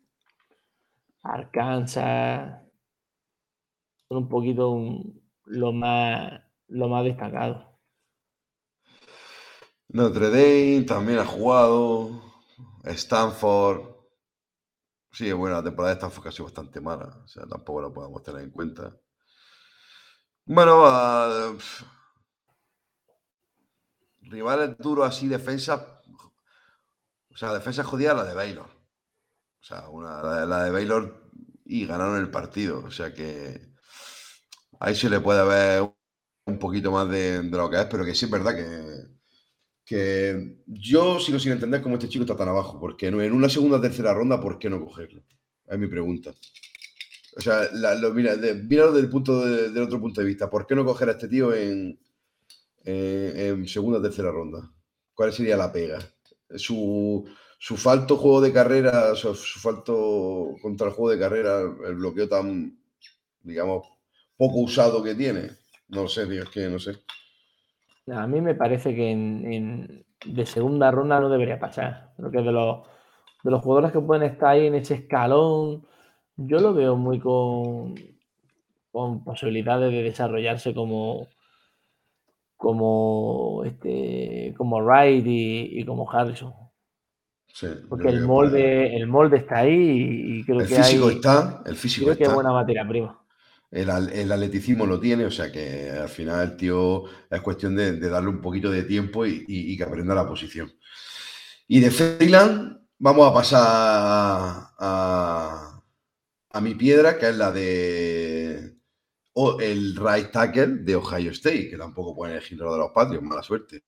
[1.23, 2.61] Arkansas.
[4.07, 4.77] Son un poquito
[5.45, 7.79] lo más lo más destacado.
[9.89, 12.21] Notre Dame también ha jugado.
[12.83, 13.95] Stanford.
[15.11, 17.21] Sí, bueno, la temporada de Stanford ha sido bastante mala.
[17.23, 18.95] O sea, tampoco lo podemos tener en cuenta.
[20.45, 21.57] Bueno,
[24.21, 25.96] rivales duros así, defensa.
[27.37, 28.65] O sea, defensa jodida la de Baylor.
[28.65, 31.29] O sea, una, la, de Baylor
[31.65, 32.83] y ganaron el partido.
[32.83, 33.61] O sea que
[34.79, 35.87] ahí se le puede ver
[36.47, 39.05] un poquito más de, lo que es, pero que sí es verdad que,
[39.85, 42.79] que yo sigo sin entender cómo este chico está tan abajo.
[42.79, 45.21] Porque en una segunda o tercera ronda, ¿por qué no cogerlo?
[45.67, 46.33] Es mi pregunta.
[47.35, 50.49] O sea, lo, mira, míralo desde el punto del otro punto de vista.
[50.49, 51.99] ¿Por qué no coger a este tío en,
[52.83, 54.73] en segunda o tercera ronda?
[55.13, 55.99] ¿Cuál sería la pega?
[56.55, 62.29] Su, su falto juego de carrera, su, falto contra el juego de carrera, el bloqueo
[62.29, 62.77] tan,
[63.41, 63.87] digamos,
[64.37, 65.49] poco usado que tiene.
[65.89, 66.97] No sé, tío, es que no sé.
[68.07, 72.13] A mí me parece que en, de segunda ronda no debería pasar.
[72.17, 72.87] Creo que de los,
[73.43, 75.85] de los jugadores que pueden estar ahí en ese escalón,
[76.37, 77.95] yo lo veo muy con,
[78.91, 81.27] con posibilidades de desarrollarse como
[82.57, 86.53] como este como Wright y, como Harrison.
[87.53, 91.75] Sí, Porque el molde, el molde está ahí y, creo el que físico está, el
[91.75, 92.23] físico creo está.
[92.23, 93.19] que es buena materia prima
[93.71, 97.99] el, el, atleticismo lo tiene, o sea que al final el tío es cuestión de,
[97.99, 100.71] darle un poquito de tiempo y, que aprenda la posición.
[101.67, 103.61] Y de Freeland vamos a pasar
[104.79, 105.81] a,
[106.49, 108.76] a, mi piedra, que es la de
[109.59, 113.43] el right tackle de Ohio State, que tampoco puede elegir lo de los patrios, mala
[113.43, 113.83] suerte.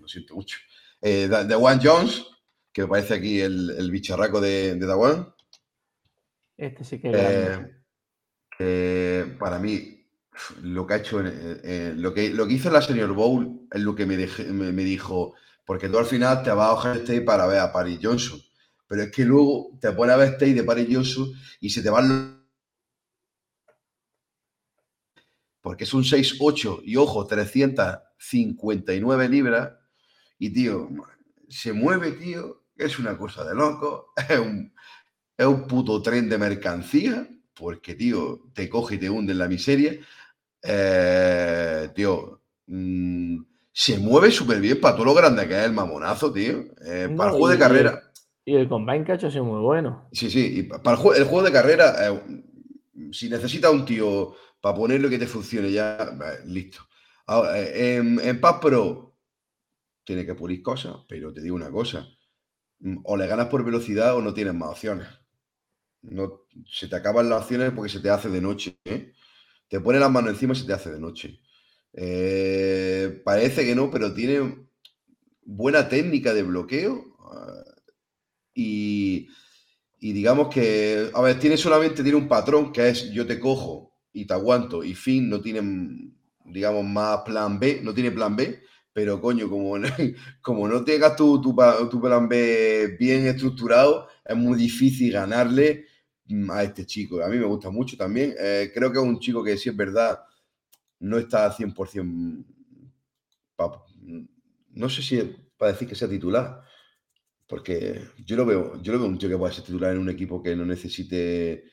[0.00, 0.58] Lo siento mucho.
[1.00, 2.24] Eh, Dawan Jones,
[2.72, 5.34] que me parece aquí el, el bicharraco de, de Dawan.
[6.56, 7.82] Este sí que eh,
[8.58, 10.06] eh, para mí,
[10.62, 13.80] lo que ha hecho, eh, lo, que, lo que hizo en la Senior Bowl es
[13.80, 15.34] lo que me, me, dijo,
[15.66, 18.40] porque tú al final te vas a Ohio State para ver a Paris Johnson,
[18.86, 21.90] pero es que luego te pones a ver State de Paris Johnson y se te
[21.90, 22.41] van
[25.62, 29.72] porque es un 6'8 y ojo, 359 libras.
[30.38, 30.90] Y tío,
[31.48, 34.74] se mueve, tío, es una cosa de loco, es un,
[35.36, 39.48] es un puto tren de mercancía porque, tío, te coge y te hunde en la
[39.48, 39.94] miseria.
[40.62, 43.38] Eh, tío, mm,
[43.72, 46.64] se mueve súper bien para todo lo grande que es el mamonazo, tío.
[46.84, 48.02] Eh, para el juego de carrera.
[48.44, 50.08] Y el combine cacho es muy bueno.
[50.12, 50.58] Sí, sí.
[50.58, 52.42] Y para el, juego, de carrera, eh,
[53.12, 56.80] si necesita un tío para ponerlo y que te funcione ya, listo.
[57.54, 59.18] en, en Paz Pro
[60.04, 62.08] tiene que pulir cosas, pero te digo una cosa.
[62.80, 65.08] Mm, o le ganas por velocidad o no tienes más opciones.
[66.02, 68.78] No, se te acaban las opciones porque se te hace de noche.
[68.84, 69.12] ¿eh?
[69.68, 71.40] Te pone las manos encima y se te hace de noche.
[71.92, 74.68] Eh, parece que no, pero tiene
[75.44, 77.16] buena técnica de bloqueo.
[77.32, 77.64] Ah,
[78.54, 79.28] y,
[80.00, 84.26] digamos que, a ver, tiene solamente tiene un patrón que es yo te cojo y
[84.26, 86.12] te aguanto y fin, no tiene,
[86.44, 89.76] digamos, más plan B, no tiene plan B, pero coño, como,
[90.42, 91.54] como no tengas tu, tu,
[91.90, 95.86] tu plan B bien estructurado, es muy difícil ganarle
[96.32, 97.22] Mm, a este chico.
[97.22, 98.34] A mí me gusta mucho también.
[98.38, 100.20] Eh, creo que es un chico que, si es verdad,
[101.00, 102.44] no está 100%.
[104.70, 106.62] no sé si para decir que sea titular,
[107.48, 110.10] porque yo lo veo, yo lo veo un chico que puede ser titular en un
[110.10, 111.64] equipo que no necesite.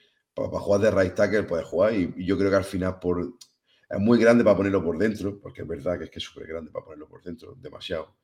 [0.47, 3.21] Para, jugar de right tackle puede jugar y, yo creo que al final por,
[3.89, 6.47] es muy grande para ponerlo por dentro, porque es verdad que es que es súper
[6.47, 8.15] grande para ponerlo por dentro, demasiado.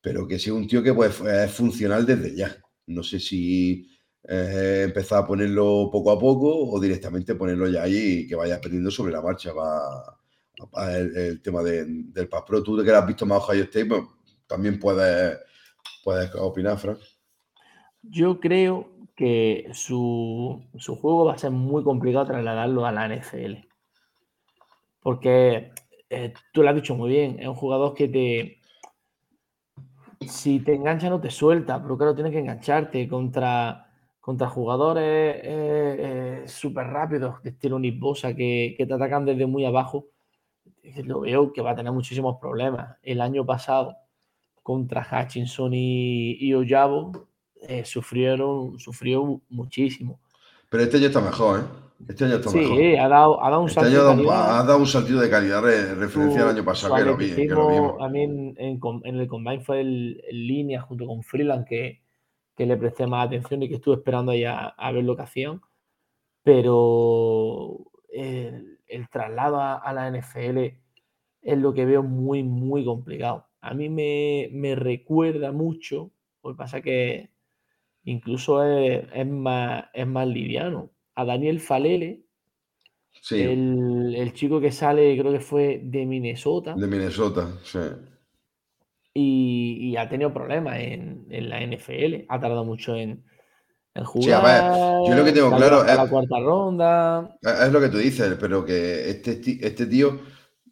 [0.00, 1.10] Pero que sea un tío que puede,
[1.44, 2.56] es funcional desde ya.
[2.86, 3.88] No sé si
[4.22, 8.56] eh, empezar a ponerlo poco a poco o directamente ponerlo ya ahí y que vaya
[8.56, 9.52] aprendiendo sobre la marcha.
[9.52, 10.18] Va,
[10.92, 12.62] el, tema del Pass Pro.
[12.62, 14.02] Tú que has visto más Ohio State, pues,
[14.46, 15.38] también puedes,
[16.04, 16.98] puedes opinar, Frank.
[18.02, 23.66] Yo creo que su, juego va a ser muy complicado trasladarlo a la NFL.
[25.00, 25.72] Porque
[26.08, 28.60] eh, tú lo has dicho muy bien, es un jugador que te.
[30.24, 33.86] Si te engancha, no te suelta, pero claro, tienes que engancharte contra
[34.20, 35.42] contra jugadores eh,
[36.42, 40.06] eh, súper rápidos, de estilo Nibosa, que, que te atacan desde muy abajo,
[41.04, 42.98] lo veo que va a tener muchísimos problemas.
[43.02, 43.96] El año pasado,
[44.62, 47.28] contra Hutchinson y, y Oyabo,
[47.62, 50.20] eh, sufrieron, sufrió muchísimo.
[50.70, 51.62] Pero este ya está mejor, ¿eh?
[52.08, 53.00] Este año está Sí, mejor.
[53.00, 54.60] ha dado, ha dado un Este salto año ha de dado, un- calidad.
[54.60, 57.44] ha dado un saltito de calidad re- referencia al año pasado, que lo, vi, que
[57.46, 58.02] lo atleticismo vimos.
[58.02, 61.66] a mí en, en com- en el combine fue el, en línea junto con Freeland
[61.66, 62.00] que,
[62.56, 65.22] que le presté más atención y que estuve esperando ahí a, a ver lo que
[65.22, 65.60] hacían.
[66.44, 67.78] Pero
[68.12, 70.58] el, el traslado a, a la NFL
[71.42, 73.46] es lo que veo muy, muy complicado.
[73.60, 76.10] A mí me, me recuerda mucho,
[76.42, 77.30] lo que pasa que
[78.10, 80.90] incluso es, es más, es más liviano.
[81.14, 82.22] A Daniel Falele,
[83.20, 87.78] Sí, el, el chico que sale, creo que fue de Minnesota, de Minnesota, sí.
[89.14, 92.26] y, y ha tenido problemas en, en la NFL.
[92.28, 93.24] Ha tardado mucho en,
[93.94, 94.64] en Sí, a ver,
[95.02, 97.38] yo lo que jugar, tengo claro hasta la es, cuarta ronda.
[97.40, 100.20] es es lo que tú dices, pero que este, este tío,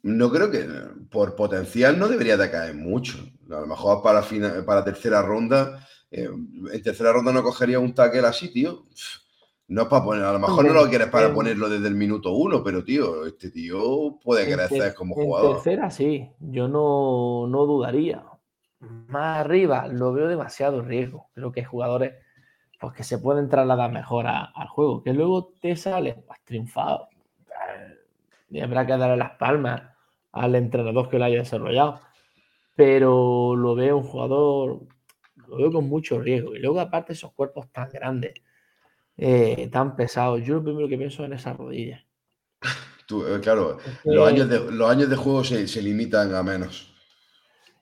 [0.02, 0.66] no creo que
[1.10, 3.18] por potencial no debería de caer mucho.
[3.50, 6.28] A lo mejor para, fina- para tercera ronda, eh,
[6.72, 8.84] en tercera ronda no cogería un tackle así, tío.
[9.68, 11.96] No es para poner, a lo mejor no lo quieres para en- ponerlo desde el
[11.96, 15.54] minuto uno, pero tío, este tío puede En, crecer como en jugador.
[15.56, 18.22] tercera sí, yo no, no dudaría.
[19.08, 21.30] Más arriba lo veo demasiado riesgo.
[21.34, 22.14] Creo que hay jugadores
[22.78, 27.08] pues, que se pueden trasladar mejor a- al juego, que luego te salen pues, triunfados.
[27.48, 27.94] Eh,
[28.50, 29.82] Y habrá que darle las palmas
[30.30, 31.98] al entrenador que lo haya desarrollado.
[32.76, 34.80] Pero lo veo un jugador,
[35.48, 36.54] lo veo con mucho riesgo.
[36.54, 38.34] Y luego aparte esos cuerpos tan grandes,
[39.16, 42.02] eh, tan pesados, yo lo primero que pienso es en esas rodillas.
[43.06, 46.42] Tú, eh, claro, Es los años de, los años de juego se, se limitan a
[46.42, 46.92] menos.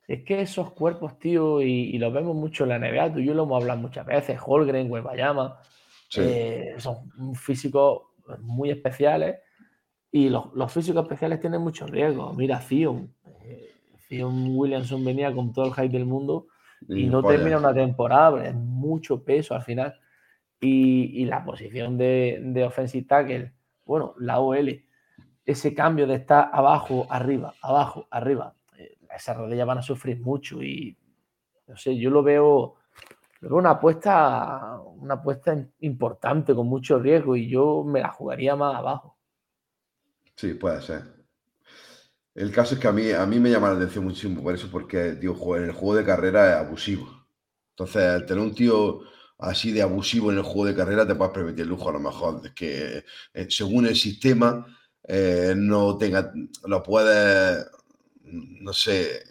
[0.07, 3.25] Es que esos cuerpos, tío, y, y los vemos mucho en la NBA, tú y
[3.25, 5.59] yo lo hemos hablado muchas veces, Holgren, Wembayama,
[6.11, 6.21] Sí.
[6.23, 8.03] eh, son físicos
[8.41, 9.37] muy especiales
[10.13, 12.33] y los, los físicos especiales tienen mucho riesgo.
[12.35, 13.13] Mira, Zion,
[13.43, 13.73] eh,
[14.07, 16.47] Zion Williamson venía con todo el hype del mundo
[16.89, 17.37] y no polla.
[17.37, 19.99] termina una temporada, es mucho peso al final.
[20.61, 23.53] Y, y la posición de, de offensive tackle,
[23.85, 24.83] bueno, la OL,
[25.45, 30.63] ese cambio de estar abajo, arriba, abajo, arriba, eh, esas rodillas van a sufrir mucho
[30.63, 30.97] y
[31.67, 32.77] no sé, yo lo veo,
[33.41, 38.57] lo veo una apuesta, una apuesta importante con mucho riesgo y yo me la jugaría
[38.57, 39.19] más abajo.
[40.37, 41.24] Sí, puede ser.
[42.35, 44.69] El caso es que a mí, a mí me llama la atención muchísimo por eso,
[44.71, 47.27] porque jue- en el juego de carrera es abusivo.
[47.71, 49.01] Entonces, tener un tío
[49.39, 52.01] así de abusivo en el juego de carrera, te puedes permitir el lujo a lo
[52.01, 53.05] mejor que
[53.35, 54.67] eh, según el sistema
[55.07, 56.33] eh, no tenga,
[56.67, 57.67] lo puedes,
[58.25, 59.23] no sé,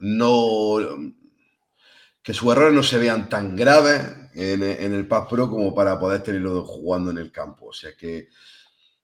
[0.00, 0.78] no,
[2.22, 4.00] que sus errores no se vean tan graves
[4.34, 7.66] en, en el Pass Pro como para poder tenerlo jugando en el campo.
[7.66, 8.28] O sea que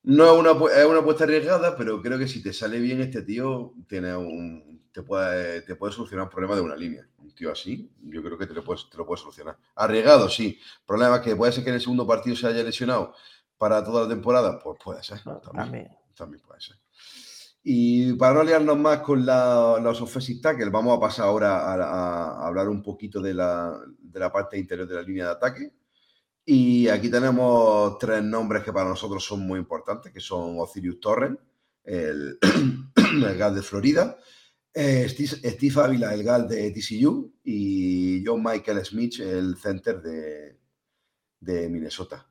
[0.05, 3.23] no es una, es una apuesta arriesgada, pero creo que si te sale bien este
[3.23, 7.07] tío, tiene un, te, puede, te puede solucionar un problema de una línea.
[7.19, 9.57] Un tío así, yo creo que te lo, puedes, te lo puede solucionar.
[9.75, 10.59] Arriesgado, sí.
[10.87, 13.15] Problema que puede ser que en el segundo partido se haya lesionado
[13.59, 15.21] para toda la temporada, pues puede ser.
[15.23, 15.89] También, También.
[16.15, 16.77] también puede ser.
[17.67, 21.75] Y para no liarnos más con la- los offensive tackles, vamos a pasar ahora a,
[21.75, 25.31] a- a hablar un poquito de la, de la parte interior de la línea de
[25.31, 25.73] ataque.
[26.47, 31.39] Y aquí tenemos tres nombres que para nosotros son muy importantes, que son Osiris Torrent,
[31.85, 32.39] el,
[32.97, 34.19] el GAL de Florida,
[34.75, 42.29] eh, Steve, Ávila, el GAL de TCU, y John Michael Smith, el center de, Minnesota.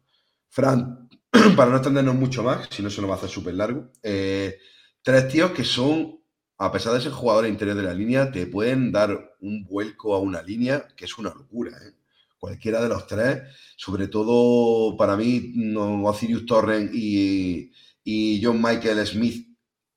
[0.50, 1.10] Fran,
[1.56, 4.60] para no extendernos mucho más, si no se nos va a hacer súper largo, eh,
[5.02, 6.20] tres tíos que son,
[6.58, 10.20] a pesar de ser jugadores interiores de la línea, te pueden dar un vuelco a
[10.20, 11.72] una línea que es una locura.
[11.78, 11.94] ¿eh?
[12.44, 13.42] Cualquiera de los tres,
[13.78, 17.72] sobre todo para mí, no, Osiris Torrent y,
[18.04, 19.48] y John Michael Smith,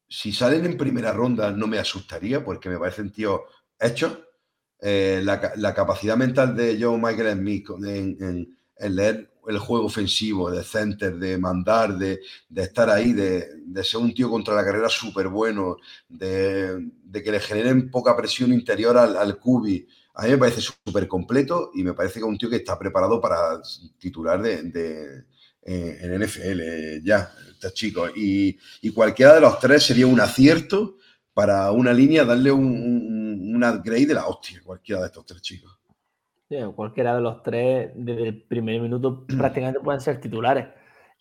[0.09, 3.41] si salen en primera ronda no me asustaría porque me parecen tíos
[3.81, 4.13] hechos.
[4.81, 10.49] Eh, la, la capacidad mental de John Michael Smith en- en leer el juego ofensivo,
[10.51, 14.65] de center, de mandar, de, de estar ahí, de, de ser un tío contra la
[14.65, 15.79] carrera súper bueno,
[16.09, 19.87] de, de que le generen poca presión interior al, al cubi.
[20.17, 22.79] A mí me parece súper completo y me parece que es un tío que está
[22.79, 23.61] preparado para
[23.99, 25.25] titular de, de-
[25.69, 28.07] eh, en NFL eh, ya, este chico.
[28.15, 30.97] Y, y cualquiera de los tres sería un acierto
[31.35, 35.43] para una línea darle un, un, un upgrade de la hostia, cualquiera de estos tres
[35.43, 35.79] chicos.
[36.49, 40.69] Sí, cualquiera de los tres, desde el primer minuto, prácticamente pueden ser titulares.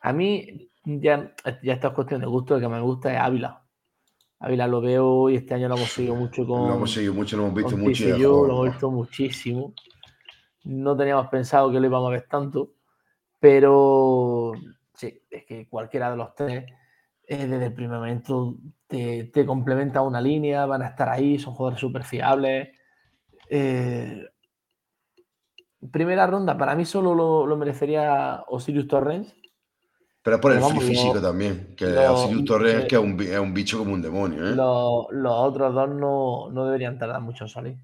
[0.02, 1.34] A mí, ya,
[1.64, 3.65] ya esta es cuestión de gusto, el que me gusta es Ávila.
[4.40, 7.38] Ávila lo veo y este año lo hemos seguido mucho con, Lo hemos seguido mucho,
[7.38, 8.04] lo hemos visto mucho.
[8.04, 9.74] y el lo hemos visto muchísimo.
[10.66, 12.74] No teníamos pensado que lo íbamos a ver tanto,
[13.40, 14.54] pero
[14.94, 16.66] sí, es que cualquiera de los tres,
[17.28, 18.58] eh, desde el primer momento,
[18.88, 22.70] te, te complementa una línea, van a estar ahí, son jugadores súper fiables.
[23.50, 24.26] Eh,
[25.92, 29.36] primera ronda, para mí solo lo, lo merecería Osiris Torrens.
[30.26, 33.94] Pero es por el físico también, que Osiris Torres es que es un, bicho como
[33.94, 34.50] un demonio.
[34.50, 34.56] ¿eh?
[34.56, 37.78] Los, otros dos no, no, deberían tardar mucho en salir.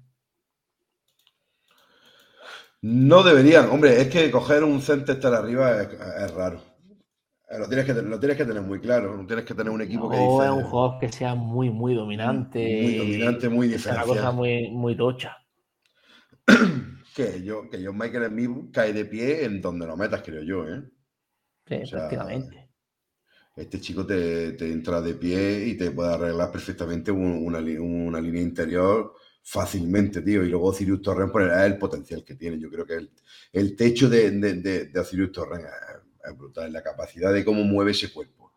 [2.80, 6.60] No deberían, hombre, es que coger un estar arriba es, raro.
[7.48, 9.82] Eh, lo tienes, que, lo tienes que tener muy claro, no tienes que tener un
[9.82, 12.58] equipo que dice, es un jugador que sea muy, muy dominante.
[12.58, 14.04] Muy dominante, muy diferencial.
[14.04, 15.36] Es una cosa muy, muy tocha.
[17.14, 20.66] que yo, que yo Michael Smith cae de pie en donde lo metas, creo yo,
[20.66, 20.82] ¿eh?
[21.66, 22.62] Sí, prácticamente.
[23.54, 30.22] Este chico te, entra de pie y te puede arreglar perfectamente una, línea interior fácilmente,
[30.22, 30.42] tío.
[30.42, 32.58] Y luego Cirius Torren por el, potencial que tiene.
[32.58, 33.08] Yo creo que
[33.52, 36.72] el, techo de, de, de, Cirius Torren es, brutal.
[36.72, 38.52] La capacidad de cómo mueve ese cuerpo.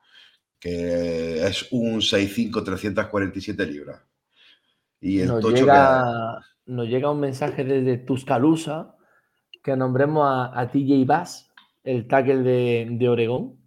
[0.58, 4.01] Que es un 6'5, 347 libras.
[5.01, 8.95] Y el nos llega, Nos llega un mensaje desde Tuscaloosa
[9.62, 11.51] que nombremos a, a TJ Bass
[11.86, 13.57] el tackle de, de Oregón.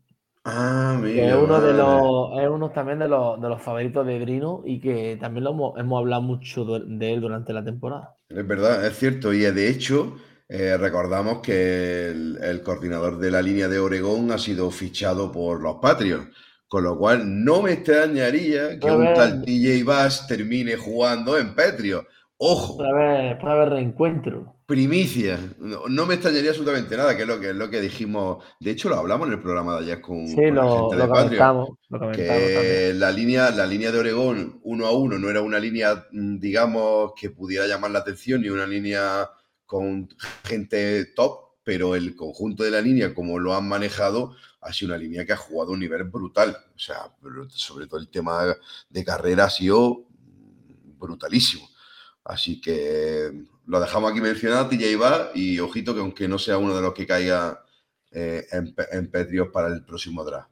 [0.44, 1.14] Ah, mira.
[1.14, 4.62] Que es uno, de los, es uno también de los, de los favoritos de Drino
[4.64, 8.14] y que también lo hemos, hemos hablado mucho de, él durante la temporada.
[8.28, 9.32] Es verdad, es cierto.
[9.32, 10.16] Y de hecho,
[10.48, 15.76] eh, recordamos que el, coordinador de la línea de Oregón ha sido fichado por los
[15.76, 16.28] Patriots.
[16.66, 22.06] Con lo cual, no me extrañaría que un tal TJ Bass termine jugando en Patriots.
[22.36, 22.76] Ojo.
[22.76, 24.57] Puede haber, puede haber reencuentro.
[24.68, 25.40] Primicia.
[25.58, 28.44] No, me extrañaría absolutamente nada, que es lo que es lo que dijimos.
[28.60, 31.38] De hecho, lo hablamos en el programa de ayer con, sí, lo, la gente
[32.12, 36.38] que la línea, la línea de Oregón uno a uno no era una línea, mm,
[36.38, 39.30] digamos, que pudiera llamar la atención, ni una línea
[39.64, 40.06] con
[40.44, 44.98] gente top, pero el conjunto de la línea, como lo han manejado, ha sido una
[44.98, 46.54] línea que ha jugado a un nivel brutal.
[46.76, 47.10] O sea,
[47.48, 48.54] sobre todo el tema
[48.90, 50.04] de carrera ha sido
[50.98, 51.67] brutalísimo.
[52.28, 53.32] Así que
[53.66, 56.92] lo dejamos aquí mencionado, TJ va y ojito que aunque no sea uno de los
[56.92, 57.64] que caiga
[58.10, 60.50] eh, en, en Petrios para el próximo draft.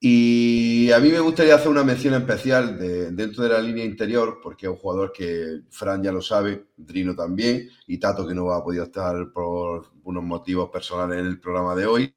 [0.00, 4.40] Y a mí me gustaría hacer una mención especial de, dentro de la línea interior,
[4.42, 8.50] porque es un jugador que Fran ya lo sabe, Drino también, y Tato que no
[8.52, 12.14] ha podido estar por unos motivos personales en el programa de hoy.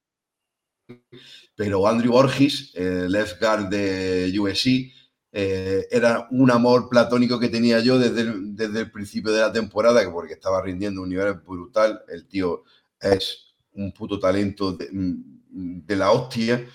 [1.55, 4.91] Pero Andrew Borges, el left guard de USC,
[5.33, 9.51] eh, era un amor platónico que tenía yo desde el, desde el principio de la
[9.51, 12.03] temporada, porque estaba rindiendo un nivel brutal.
[12.09, 12.63] El tío
[12.99, 16.65] es un puto talento de, la hostia.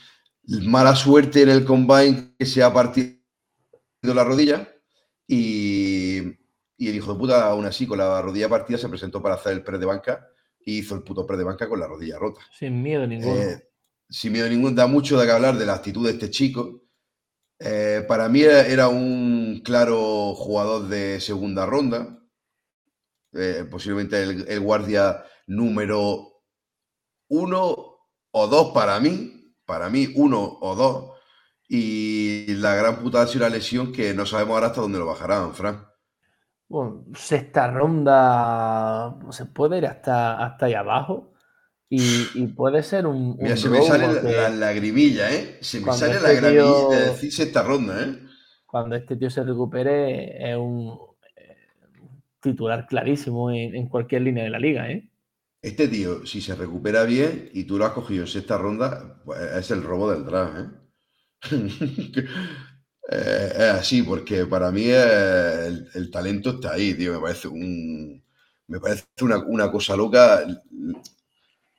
[0.47, 3.17] Mala suerte en el combine que se ha partido
[4.03, 4.69] la rodilla
[5.27, 6.19] y,
[6.79, 9.53] y, el hijo de puta, aún así, con la rodilla partida, se presentó para hacer
[9.53, 10.29] el pre de banca
[10.65, 12.41] y hizo el puto pre de banca con la rodilla rota.
[12.57, 13.35] Sin miedo ninguno.
[13.35, 13.69] Eh,
[14.09, 14.75] sin miedo ninguno.
[14.75, 16.86] Da mucho de que hablar de la actitud de este chico
[17.59, 22.19] eh, para mí era un claro jugador de segunda ronda,
[23.33, 26.43] eh, posiblemente el, guardia número
[27.29, 27.99] uno
[28.31, 31.13] o dos para mí, para mí uno o dos,
[31.69, 35.07] y la gran puta ha sido la lesión que no sabemos ahora hasta dónde lo
[35.07, 35.87] bajarán, Fran.
[36.69, 41.33] Bueno, sexta ronda, se puede ir hasta, hasta ahí abajo.
[41.89, 43.37] Y, puede ser un.
[43.39, 45.59] Mira, se me sale la, lagrimilla, ¿eh?
[45.61, 48.19] Se me sale la este lagrimilla de decirse esta ronda, ¿eh?
[48.67, 50.99] Cuando este tío se recupere, es un
[51.37, 51.57] eh,
[52.41, 55.09] titular clarísimo en, cualquier línea de la liga, ¿eh?
[55.63, 59.41] Este tío, si se recupera bien y tú lo has cogido en sexta ronda, pues,
[59.41, 60.67] es el robo del draft, ¿eh?
[63.13, 67.15] eh es así, porque para mí el, talento está ahí, tío.
[67.15, 68.25] Me parece un.
[68.67, 70.45] Me parece una, una cosa loca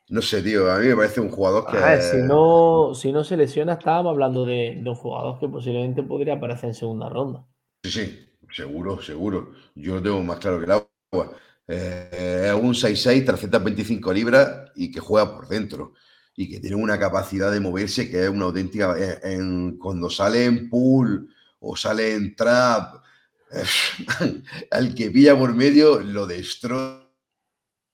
[0.10, 2.02] no sé, tío, a mí me parece un jugador que.
[2.02, 6.70] si, no, si no se lesiona, estábamos hablando de, un jugador que posiblemente podría aparecer
[6.70, 7.46] en segunda ronda.
[7.84, 9.52] Sí, sí, seguro, seguro.
[9.76, 11.32] Yo lo tengo más claro que el agua.
[11.68, 15.94] Eh, es un 6'6, 325 libras y que juega por dentro.
[16.38, 18.96] Y que tiene una capacidad de moverse que es una auténtica.
[18.98, 21.28] Eh, en, cuando sale en pool
[21.60, 23.04] o sale en trap,
[24.72, 27.04] al que pilla por medio lo destroza.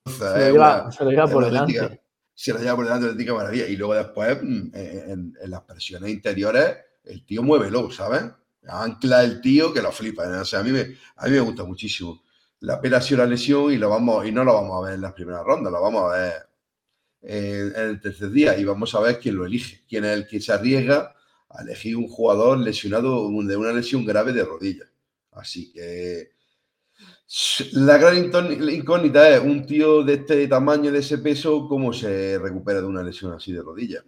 [0.05, 2.03] Se lo lleva, por delante
[2.36, 3.67] se la lleva por delante de Tica Maravilla.
[3.67, 8.23] Y luego después, mm, en, las presiones interiores, el tío mueve muévelo, ¿sabes?
[8.67, 10.23] Ancla el tío que lo flipa.
[10.41, 12.23] O sea, a mí me, a mí me gusta muchísimo.
[12.61, 14.95] La pena ha sido la lesión y, lo vamos, y no lo vamos a ver
[14.95, 16.34] en las primeras rondas, lo vamos a ver
[17.23, 20.39] en, el tercer día y vamos a ver quién lo elige, quién es el que
[20.39, 21.13] se arriesga
[21.49, 24.86] a elegir un jugador lesionado de una lesión grave de rodilla.
[25.31, 26.32] Así que
[27.71, 32.82] la gran incógnita es un tío de este tamaño, de ese peso, ¿cómo se recupera
[32.82, 34.03] de una lesión así de rodilla?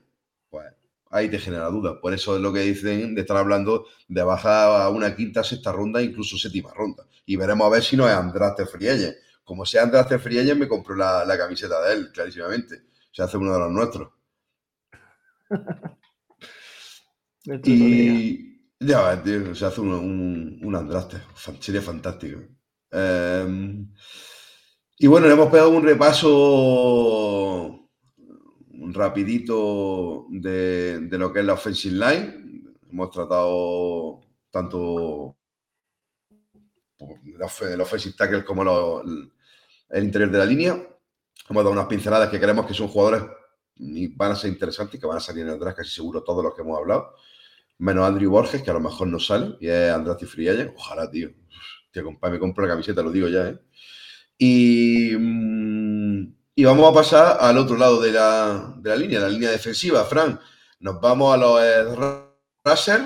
[0.49, 0.67] Pues
[1.09, 1.95] ahí te genera dudas.
[2.01, 5.71] Por eso es lo que dicen de estar hablando de bajar a una quinta, sexta
[5.71, 7.05] ronda, incluso séptima ronda.
[7.25, 9.17] Y veremos a ver si no es Andraste Frielle.
[9.43, 12.83] Como sea Andraste Frielle, me compro la, camiseta de él, clarísimamente.
[13.11, 14.11] Se hace uno de los nuestros.
[17.47, 21.17] Y ya, tío, se hace un, un, un Andraste.
[21.59, 22.39] Sería fantástico.
[22.97, 23.91] Em,
[24.97, 27.89] y bueno, le hemos pegado un repaso
[28.93, 32.63] rapidito de, lo que es la offensive line.
[32.89, 35.35] Hemos tratado tanto
[36.97, 39.01] el offensive tackle como
[39.89, 40.87] el interior de la línea.
[41.49, 43.23] Hemos dado unas pinceladas que creemos que son jugadores
[43.75, 46.41] y van a ser interesantes, que van a salir en el draft casi seguro todos
[46.41, 47.13] los que hemos hablado.
[47.77, 50.71] Menos Andrew Borges, que a lo mejor no sale, y es Andrati Friella.
[50.77, 51.31] Ojalá, tío.
[52.03, 53.59] Compadre, me compro la camiseta, lo digo ya, ¿eh?
[54.37, 59.29] Y, mm, y vamos a pasar al otro lado de la, de la línea, la
[59.29, 60.03] línea defensiva.
[60.05, 60.39] Fran,
[60.79, 62.25] nos vamos a los
[62.63, 63.01] Russell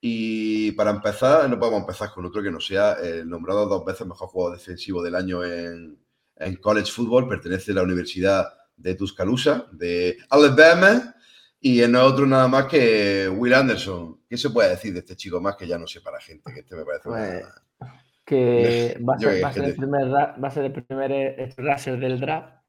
[0.00, 4.06] y para empezar, no podemos empezar con otro que no sea el nombrado dos veces
[4.06, 5.98] mejor jugador defensivo del año en,
[6.36, 7.28] en college football.
[7.28, 11.14] Pertenece a la Universidad de Tuscaloosa, de Alabama.
[11.60, 14.20] Y no es otro nada más que Will Anderson.
[14.28, 16.52] ¿Qué se puede decir de este chico más que ya no sé para gente?
[16.52, 17.42] Que este me parece pues,
[18.26, 21.98] que va a, ser, va, a ser el primer, va a ser el primer racer
[21.98, 22.64] del draft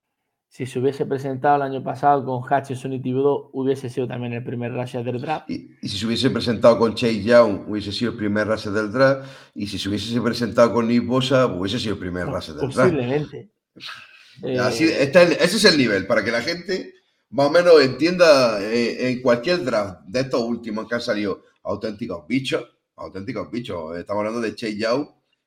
[0.55, 4.41] si se hubiese presentado el año pasado con Hutchinson y Thibodeau, hubiese sido también el
[4.41, 5.49] primer rusher del draft.
[5.49, 9.27] Y, si se hubiese presentado con Chase Young, hubiese sido el primer rusher del draft.
[9.53, 12.77] Y si se hubiese presentado con Nick Bosa, hubiese sido el primer rusher del draft.
[12.77, 13.49] Posiblemente.
[14.61, 16.93] Así, ese es el nivel, para que la gente
[17.31, 22.25] más o menos entienda eh, en cualquier draft de estos últimos que han salido auténticos
[22.29, 22.63] bichos,
[22.95, 23.97] auténticos bichos.
[23.97, 25.05] Estamos hablando de Chase Young,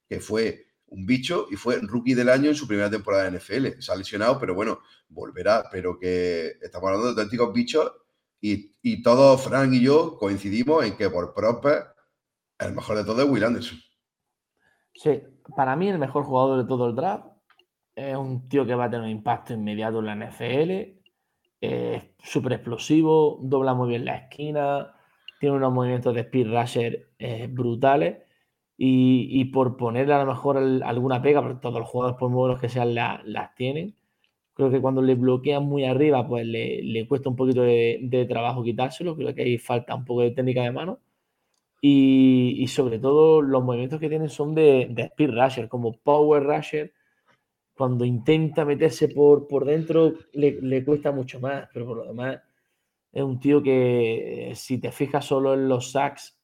[0.09, 3.80] que fue un bicho y fue rookie del año en su primera temporada de NFL.
[3.80, 5.64] Se ha lesionado, pero bueno, volverá.
[5.70, 7.92] Pero que estamos hablando de auténticos bichos
[8.40, 11.84] y, y todos, Frank y yo, coincidimos en que por Prosper,
[12.59, 13.78] el mejor de todos es Will Anderson.
[14.94, 15.22] Sí,
[15.54, 17.26] para mí el mejor jugador de todo el draft
[17.94, 20.98] es un tío que va a tener un impacto inmediato en la NFL.
[21.61, 24.94] Es súper explosivo, dobla muy bien la esquina,
[25.40, 28.27] tiene unos movimientos de speed rusher eh, brutales
[28.80, 32.68] y, por ponerle a lo mejor alguna pega, porque todos los jugadores, por buenos que
[32.68, 33.96] sean, las tienen.
[34.54, 39.16] Creo que cuando le bloquean muy arriba, pues le, cuesta un poquito de, trabajo quitárselo.
[39.16, 41.00] Creo que ahí falta un poco de técnica de mano.
[41.80, 46.92] Y, sobre todo, los movimientos que tienen son de, de speed rusher, como power rusher.
[47.74, 51.68] Cuando intenta meterse por, por dentro, le, le cuesta mucho más.
[51.72, 52.40] Pero por lo demás,
[53.12, 56.38] es un tío que, si te fijas solo en los sacks,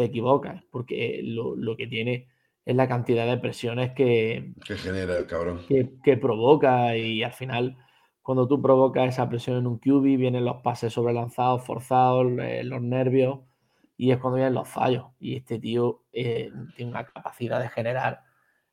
[0.00, 2.28] te equivocas, porque lo, que tiene
[2.64, 5.60] es la cantidad de presiones que, que genera el cabrón.
[5.68, 7.76] Que, provoca y al final,
[8.22, 12.80] cuando tú provocas esa presión en un QB, vienen los pases sobrelanzados, forzados, eh, los
[12.80, 13.40] nervios
[13.96, 15.06] y es cuando vienen los fallos.
[15.18, 18.22] Y este tío eh, tiene una capacidad de generar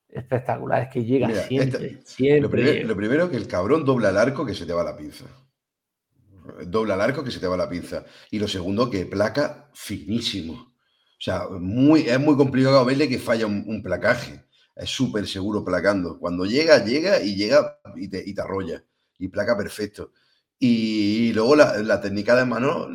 [0.07, 2.39] espectaculares que llega siempre, siempre.
[2.39, 4.95] Lo, primero, lo primero que el cabrón dobla el arco que se te va la
[4.95, 5.25] pinza
[6.65, 8.05] dobla el arco que se te va la pinza.
[8.31, 10.73] Y lo segundo, que placa finísimo.
[11.19, 14.45] O sea, muy, es muy complicado verle que falla un, placaje.
[14.75, 16.19] Es súper seguro placando.
[16.19, 18.83] Cuando llega, llega y llega y te, y te arrolla.
[19.17, 20.11] Y placa perfecto.
[20.59, 22.87] Y, luego la, técnica de mano,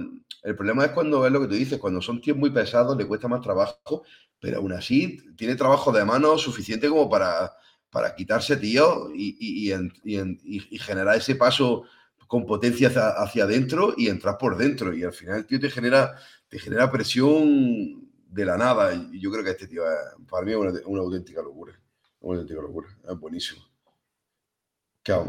[0.42, 3.06] el problema es cuando es lo que tú dices, cuando son tíos muy pesados le
[3.06, 4.02] cuesta más trabajo,
[4.40, 7.52] pero aún así tiene trabajo de mano suficiente como para,
[7.90, 11.84] para quitarse tío y, y, generar ese paso
[12.26, 14.92] con potencia hacia, adentro y entrar por dentro.
[14.94, 16.16] Y al final el tío te genera,
[16.48, 18.94] te genera presión de la nada.
[18.94, 19.82] Y yo creo que este tío,
[20.28, 21.78] para mí, es una, auténtica locura.
[22.20, 22.88] Una auténtica locura.
[23.08, 23.62] Es buenísimo.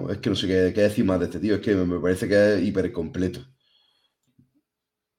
[0.09, 1.55] es que no sé qué, decir más de este tío.
[1.55, 3.41] Es que me parece que es hiper completo.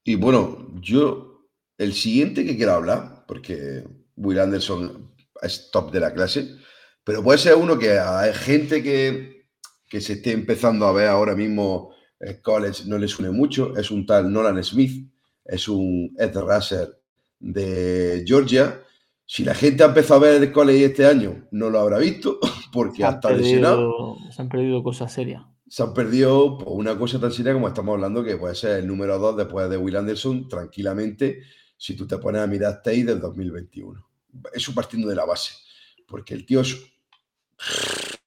[0.03, 3.83] Y bueno, yo, el siguiente que quiero hablar, porque
[4.15, 6.57] Will Anderson es top de la clase,
[7.03, 9.47] pero puede ser uno que hay gente que,
[9.87, 13.91] que se esté empezando a ver ahora mismo el college no le suene mucho, es
[13.91, 15.11] un tal Nolan Smith,
[15.43, 17.04] es un Ed Russer
[17.45, 18.81] de Georgia.
[19.25, 22.39] Si la gente ha empezado a ver el college este año, no lo habrá visto
[22.73, 24.17] porque ha estado lesionado.
[24.31, 25.43] Se han perdido cosas serias.
[25.67, 28.87] Se han perdido pues, una cosa tan seria como estamos hablando, que puede ser el
[28.87, 31.41] número 2 después de Will Anderson, tranquilamente,
[31.77, 34.05] si tú te pones a mirar Tate del 2021.
[34.53, 35.53] Eso partiendo de la base.
[36.07, 36.77] Porque el tío es.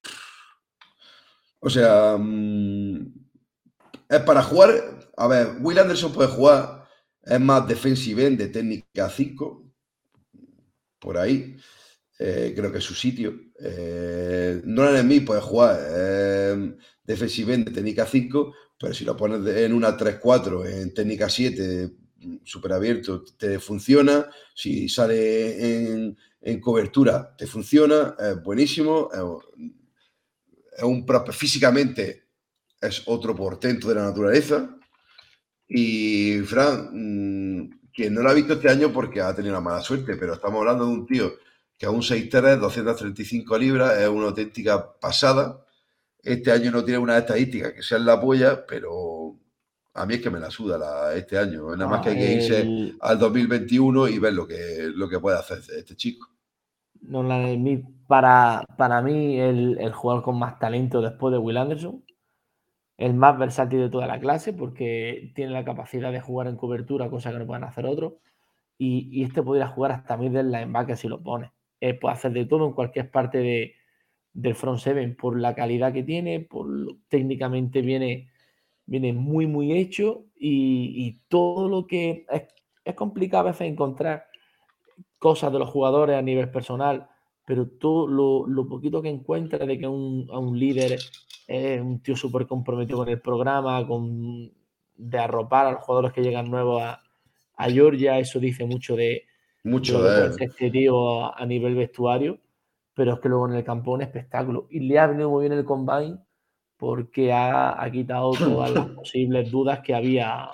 [1.61, 3.15] O sea, mm,
[4.09, 4.71] es para jugar.
[5.17, 6.78] A ver, Will Anderson puede jugar
[7.29, 9.65] es más defensive de técnica 5,
[10.99, 11.57] por ahí.
[12.19, 13.35] Eh, creo que es su sitio.
[13.61, 16.75] Eh, no en mí puede jugar eh,
[17.05, 21.91] defensive de técnica 5, pero si lo pones en una 3-4, en técnica 7,
[22.45, 24.27] súper abierto, te funciona.
[24.55, 26.07] Si sale
[26.41, 28.17] en, cobertura, te funciona.
[28.19, 29.11] Es buenísimo.
[29.13, 32.29] Es, un físicamente
[32.81, 34.78] es otro portento de la naturaleza.
[35.69, 39.81] Y Fran, mm, que no lo ha visto este año porque ha tenido una mala
[39.83, 41.33] suerte, pero estamos hablando de un tío
[41.77, 45.65] que a un 6'3, 235 libras, es una auténtica pasada.
[46.21, 49.37] Este año no tiene una estadística que sea la polla, pero
[49.95, 51.77] a mí es que me la suda este año.
[51.77, 55.39] Nada más que hay que irse al 2021 y ver lo que, lo que puede
[55.39, 56.29] hacer este chico.
[57.01, 57.23] No,
[58.09, 62.03] para, para mí, el, el, jugador con más talento después de Will Anderson,
[62.99, 67.09] el más versátil de toda la clase, porque tiene la capacidad de jugar en cobertura,
[67.09, 68.15] cosa que no pueden hacer otros.
[68.77, 71.53] Y, este podría jugar hasta middle linebacker si lo pone.
[71.81, 73.75] Eh, puede hacer de todo en cualquier parte de,
[74.33, 76.69] del front seven por la calidad que tiene, por
[77.09, 78.29] técnicamente viene
[78.89, 82.27] viene muy, muy hecho y, todo lo que
[82.85, 84.25] es, complicado a veces encontrar
[85.19, 87.07] cosas de los jugadores a nivel personal,
[87.45, 88.09] pero todo
[88.47, 90.99] lo, poquito que encuentra de que un, a un líder
[91.49, 94.53] es un tío súper comprometido con el programa, con,
[94.95, 97.03] de arropar a los jugadores que llegan nuevos a,
[97.71, 99.25] Georgia, eso dice mucho de,
[99.65, 102.39] mucho de, este tío a, nivel vestuario,
[102.95, 104.69] pero es que luego en el campo es un espectáculo.
[104.71, 106.19] Y le ha venido muy bien el combine
[106.77, 110.51] porque ha, quitado todas las posibles dudas que había,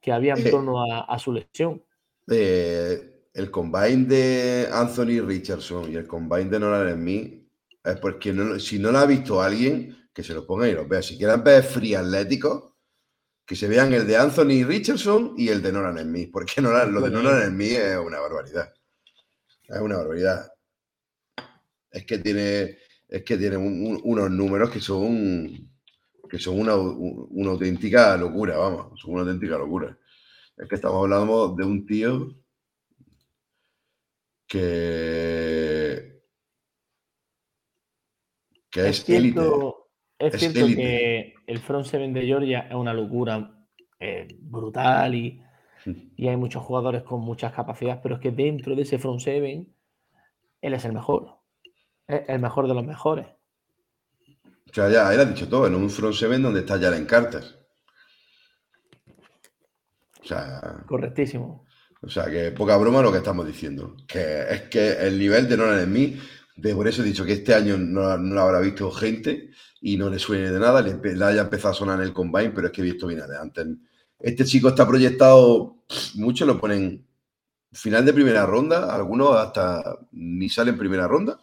[0.00, 1.82] que había en eh, torno a, su lesión.
[2.30, 7.45] Eh, el combine de Anthony Richardson y el combine de Nolan Smith
[7.86, 11.02] es porque si no lo ha visto alguien, que se lo ponga y lo vea.
[11.02, 12.76] Si quieren ver free atlético,
[13.44, 16.70] que se vean el de Anthony Richardson y el de Nolan Smith, porque lo
[17.00, 18.74] de Nolan Smith es una barbaridad.
[19.68, 20.52] Es una barbaridad.
[21.90, 22.78] Es que tiene
[23.08, 25.70] es que tiene unos números que son
[26.28, 29.96] que son una, auténtica locura, vamos, son una auténtica locura.
[30.56, 32.34] Es que estamos hablando de un tío
[34.46, 35.65] que,
[38.82, 43.66] que es, cierto, Es, cierto que el front seven de Georgia es una locura
[43.98, 45.42] eh, brutal y,
[46.16, 49.68] y hay muchos jugadores con muchas capacidades, pero es que dentro de ese front seven
[50.60, 51.36] él es el mejor
[52.08, 53.26] el mejor de los mejores.
[54.70, 57.42] O sea, ya, él ha dicho todo, en un front seven donde está Jalen Carter.
[60.22, 60.84] O sea.
[60.86, 61.64] Correctísimo.
[62.02, 63.96] O sea, que poca broma lo que estamos diciendo.
[64.06, 66.18] Que es que el nivel de Nolan mí,
[66.56, 69.50] de por eso he dicho que este año no, lo habrá visto gente
[69.80, 72.68] y no le suene de nada, le, haya empezado a sonar en el combine, pero
[72.68, 73.66] es que he visto bien antes.
[74.18, 75.76] Este chico está proyectado,
[76.14, 77.06] muchos lo ponen
[77.72, 81.38] final de primera ronda, algunos hasta ni salen en primera ronda.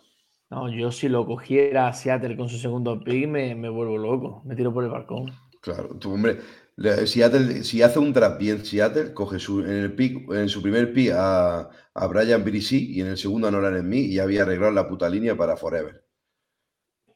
[0.49, 4.55] No, yo si lo cogiera a Seattle con su segundo pick me, vuelvo loco, me
[4.55, 5.31] tiro por el balcón.
[5.61, 6.39] Claro, tú, hombre,
[6.77, 10.91] Seattle, si hace un draft bien Seattle, coge su, en, el pick, en su primer
[10.91, 14.71] pick a, a Brian Brissy y en el segundo a Nolan Smith y había arreglado
[14.71, 16.03] la puta línea para Forever.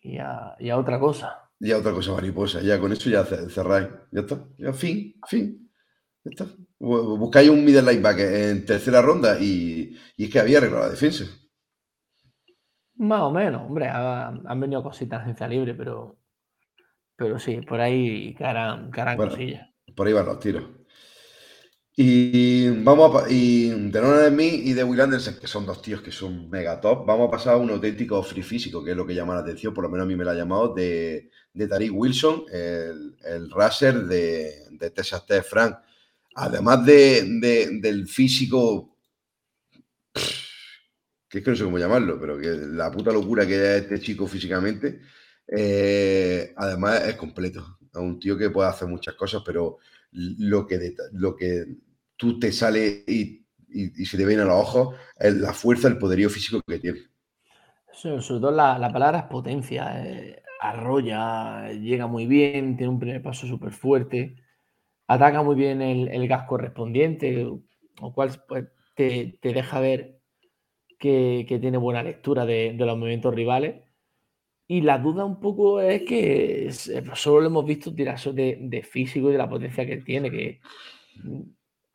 [0.01, 1.49] Y a, y a otra cosa.
[1.59, 3.89] Y a otra cosa mariposa, ya con eso ya cerráis.
[4.11, 5.71] Ya está, ya fin, fin.
[6.23, 6.45] Ya está.
[6.79, 11.25] Buscáis un middle linebacker en tercera ronda y, y es que había arreglado la defensa.
[12.95, 16.17] Más o menos, hombre, han venido cositas en libre, pero,
[17.17, 19.67] pero sí, por ahí caran, cosillas.
[19.95, 20.63] Por ahí van los tiros.
[21.99, 26.01] Y vamos a, y de de mí y de Will Anderson, que son dos tíos
[26.01, 29.05] que son mega top, vamos a pasar a un auténtico free físico, que es lo
[29.05, 31.67] que llama la atención, por lo menos a mí me lo ha llamado, de, de
[31.67, 35.75] Tariq Wilson, el, el racer de, de Texas Tech Frank.
[36.35, 38.95] Además de, del físico
[41.29, 43.99] que es que no sé cómo llamarlo, pero que la puta locura que es este
[43.99, 45.01] chico físicamente,
[45.47, 47.77] eh, además es completo.
[47.81, 49.77] Es un tío que puede hacer muchas cosas, pero
[50.11, 51.65] lo que, lo que
[52.15, 53.45] tú te sale y,
[54.05, 56.99] se te ven a los ojos es la fuerza, el poderío físico que tiene.
[57.91, 60.05] sobre todo la, palabra es potencia.
[60.05, 64.37] Eh, arrolla, llega muy bien, tiene un primer paso súper fuerte,
[65.05, 70.17] ataca muy bien el, gas correspondiente, lo cual pues, te, te deja ver
[70.97, 73.81] que, tiene buena lectura de, los movimientos rivales.
[74.69, 78.83] Y la duda un poco es que eh, solo lo hemos visto tirar de, de,
[78.83, 80.59] físico y de la potencia que tiene, que
[81.23, 81.41] mm,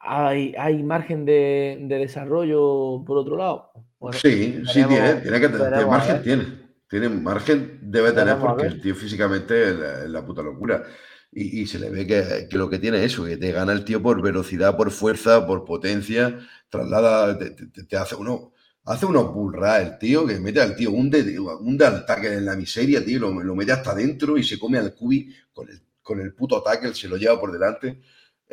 [0.01, 3.73] hay, hay margen de, desarrollo por otro lado.
[4.13, 6.63] sí, sí tiene, tiene que tener margen, tiene.
[6.89, 10.83] Tiene margen, debe tener porque el tío físicamente es la, puta locura.
[11.31, 14.03] Y, se le ve que, lo que tiene es eso, que te gana el tío
[14.03, 18.53] por velocidad, por fuerza, por potencia, traslada, te, te hace uno
[18.85, 22.35] Hace unos burras el tío, que mete al tío un de, un de al tackle
[22.35, 25.69] en la miseria, tío, lo, lo, mete hasta adentro y se come al cubi con
[25.69, 28.01] el, con el puto tackle, se lo lleva por delante.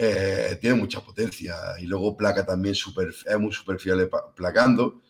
[0.01, 5.01] Eh, tiene mucha potencia y luego placa también super, es muy superficial placando.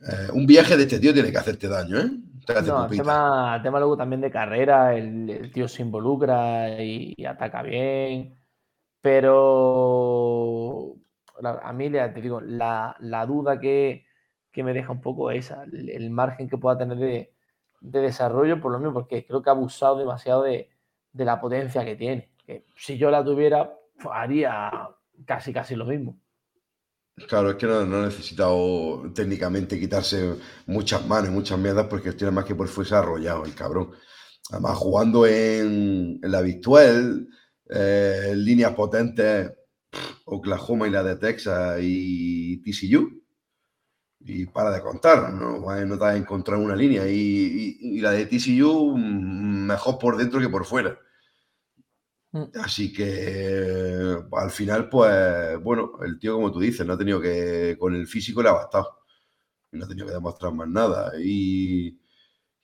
[0.00, 2.10] Eh, un viaje de este tío tiene que hacerte daño, ¿eh?
[2.66, 8.34] No, el tema, tema, luego también de carrera, el, tío se involucra y, ataca bien,
[9.02, 10.96] pero
[11.42, 12.96] a mí te digo, la,
[13.28, 14.06] duda que,
[14.56, 17.32] me deja un poco es esa, el, margen que pueda tener de,
[17.80, 20.68] desarrollo, por lo mismo, porque creo que ha abusado demasiado de,
[21.14, 22.30] la potencia que tiene.
[22.46, 23.74] Que si yo la tuviera,
[24.12, 24.70] haría
[25.24, 26.18] casi, casi lo mismo.
[27.28, 30.36] Claro, es que no, no, ha necesitado técnicamente quitarse
[30.66, 33.90] muchas manos muchas mierdas porque tiene más que por fuerza arrollado el cabrón.
[34.50, 37.28] Además, jugando en, la virtual,
[37.68, 39.52] eh, líneas potentes,
[40.24, 43.19] Oklahoma y la de Texas y TCU.
[44.20, 47.06] Y para de contar, no, no te vas a encontrar una línea.
[47.08, 50.98] Y, la de TCU mm, mejor por dentro que por fuera.
[52.32, 52.44] Mm.
[52.62, 57.76] Así que al final, pues bueno, el tío, como tú dices, no ha tenido que,
[57.78, 58.98] con el físico le ha bastado.
[59.72, 61.12] No ha tenido que demostrar más nada.
[61.22, 62.00] Y,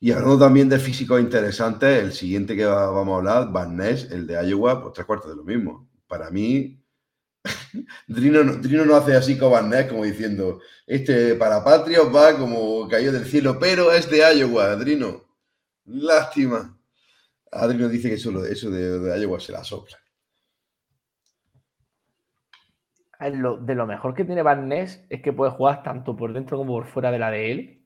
[0.01, 4.27] y hablando también de físicos interesantes, el siguiente que vamos a hablar, Van Ness, el
[4.27, 5.89] de Iowa, pues tres cuartos de lo mismo.
[6.07, 6.81] Para mí,
[8.07, 8.45] Drino,
[8.85, 13.59] no hace así Van Ness, como diciendo, este para Patrios va como cayó del cielo,
[13.59, 15.25] pero es de Iowa, Drino.
[15.87, 16.79] Lástima.
[17.53, 19.97] Adrino dice que eso, eso de, de Iowa se la sopla.
[23.21, 26.75] de lo mejor que tiene Van Ness es que puede jugar tanto por dentro como
[26.75, 27.77] por fuera de la de él.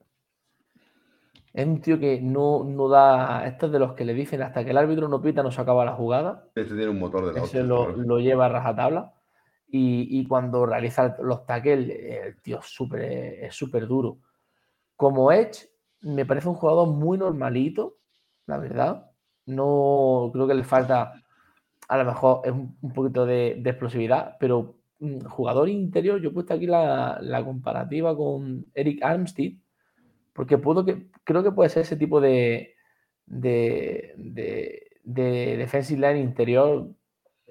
[1.53, 3.45] Es un tío que no, no da.
[3.45, 5.59] Esto es de los que le dicen hasta que el árbitro no pita, no se
[5.59, 6.47] acaba la jugada.
[6.55, 9.13] Este tiene un motor de la Ese lo, lo, lleva a rajatabla.
[9.73, 14.17] Y, cuando realiza los tackles, el tío es súper duro.
[14.97, 15.69] Como Edge,
[16.01, 17.97] me parece un jugador muy normalito,
[18.47, 19.11] la verdad.
[19.45, 21.13] No creo que le falta,
[21.87, 26.53] a lo mejor es un, poquito de, explosividad, pero mm, jugador interior, yo he puesto
[26.53, 29.53] aquí la, comparativa con Eric Armstead
[30.33, 32.75] porque puedo que, creo que puede ser ese tipo de,
[33.25, 34.13] de,
[35.03, 36.89] de, defensive line interior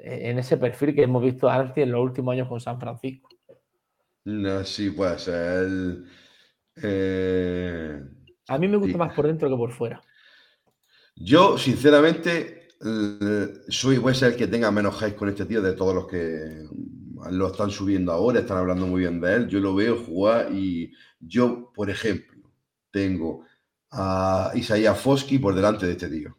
[0.02, 3.28] en ese perfil que hemos visto antes en los últimos años con San Francisco.
[4.24, 6.04] No, sí, puede ser.
[6.82, 8.00] Eh,
[8.48, 10.04] A mí me gusta más por dentro que por fuera.
[11.16, 12.68] Yo, sinceramente,
[13.68, 16.06] soy, voy a ser el que tenga menos hype con este tío de todos los
[16.06, 16.64] que
[17.30, 19.48] lo están subiendo ahora, están hablando muy bien de él.
[19.48, 22.50] Yo lo veo jugar y yo, por ejemplo,
[22.90, 23.44] tengo
[23.90, 26.36] a Isaías Foski por delante de este tío.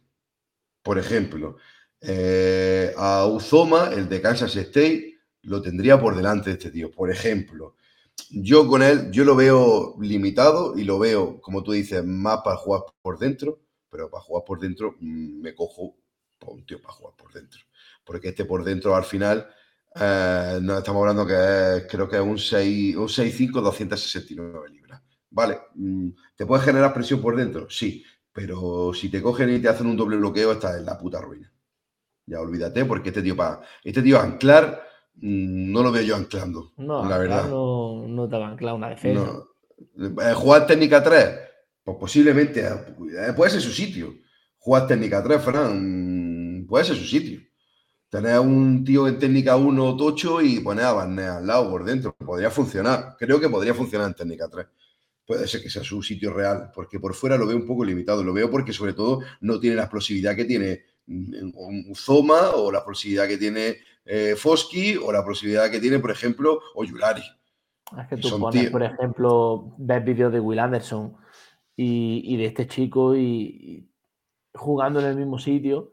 [0.82, 1.56] Por ejemplo,
[2.02, 6.90] eh, a Uzoma, el de Kansas State, lo tendría por delante de este tío.
[6.90, 7.76] Por ejemplo,
[8.30, 12.56] yo con él, yo lo veo limitado y lo veo, como tú dices, más para
[12.56, 15.96] jugar por dentro, pero para jugar por dentro mm, me cojo
[16.46, 17.60] un tío para jugar por dentro.
[18.04, 19.48] Porque este por dentro al final,
[19.94, 25.02] eh, estamos hablando que creo que es un 6, un 6'5, 269 libras.
[25.30, 27.68] Vale, mm, ¿te puede generar presión por dentro?
[27.70, 31.20] Sí, pero si te cogen y te hacen un doble bloqueo, estás en la puta
[31.20, 31.52] ruina.
[32.26, 34.82] Ya olvídate, porque este tío para este tío anclar,
[35.16, 36.72] mm, no lo veo yo anclando.
[36.76, 37.48] No, la verdad.
[37.48, 39.42] No, no te va a anclar una defensa.
[39.98, 41.28] Eh, jugar técnica 3,
[41.82, 44.14] pues posiblemente eh, puede ser su sitio.
[44.58, 47.40] Jugar técnica 3, Fran, puede ser su sitio.
[48.08, 52.14] Tener un tío en técnica 1 tocho y poner a Barnea al lado por dentro.
[52.14, 53.16] Podría funcionar.
[53.18, 54.66] Creo que podría funcionar en técnica 3
[55.26, 58.22] puede ser que sea su sitio real, porque por fuera lo veo un poco limitado.
[58.22, 62.70] Lo veo porque sobre todo no tiene la explosividad que tiene un mm, Zoma o
[62.70, 67.22] la explosividad que tiene eh, Foski o la explosividad que tiene, por ejemplo, Oyulari.
[67.98, 71.16] Es que tú pones, por ejemplo, ves vídeos de Will Anderson
[71.76, 73.88] y, de este chico y,
[74.54, 75.92] jugando en el mismo sitio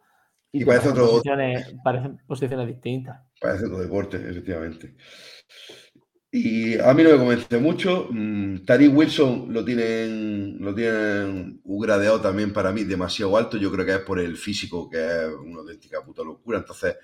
[0.51, 3.21] y, parece otro, posiciones, parecen posiciones distintas.
[3.39, 4.95] Parece otro deporte, efectivamente.
[6.31, 8.07] Y a mí no me convence mucho.
[8.11, 13.57] Mm, Tariq Wilson lo tienen, lo tienen gradeado también para mí demasiado alto.
[13.57, 16.59] Yo creo que es por el físico, que es una auténtica puta locura.
[16.59, 16.97] Entonces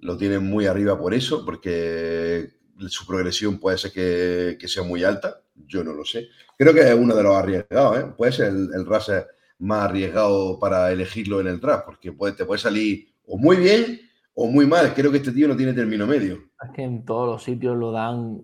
[0.00, 2.50] lo tienen muy arriba por eso, porque
[2.88, 5.40] su progresión puede ser que, sea muy alta.
[5.54, 6.28] Yo no lo sé.
[6.58, 7.98] Creo que es uno de los arriesgados.
[7.98, 8.12] ¿eh?
[8.16, 9.26] Puede ser el, el raser
[9.60, 14.00] más arriesgado para elegirlo en el draft, porque puede, te puede salir o muy bien
[14.34, 14.92] o muy mal.
[14.94, 16.50] Creo que este tío no tiene término medio.
[16.62, 18.42] Es que en todos los sitios lo dan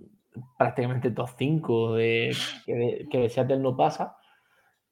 [0.59, 4.17] prácticamente top 5 de, que, que de Seattle no pasa.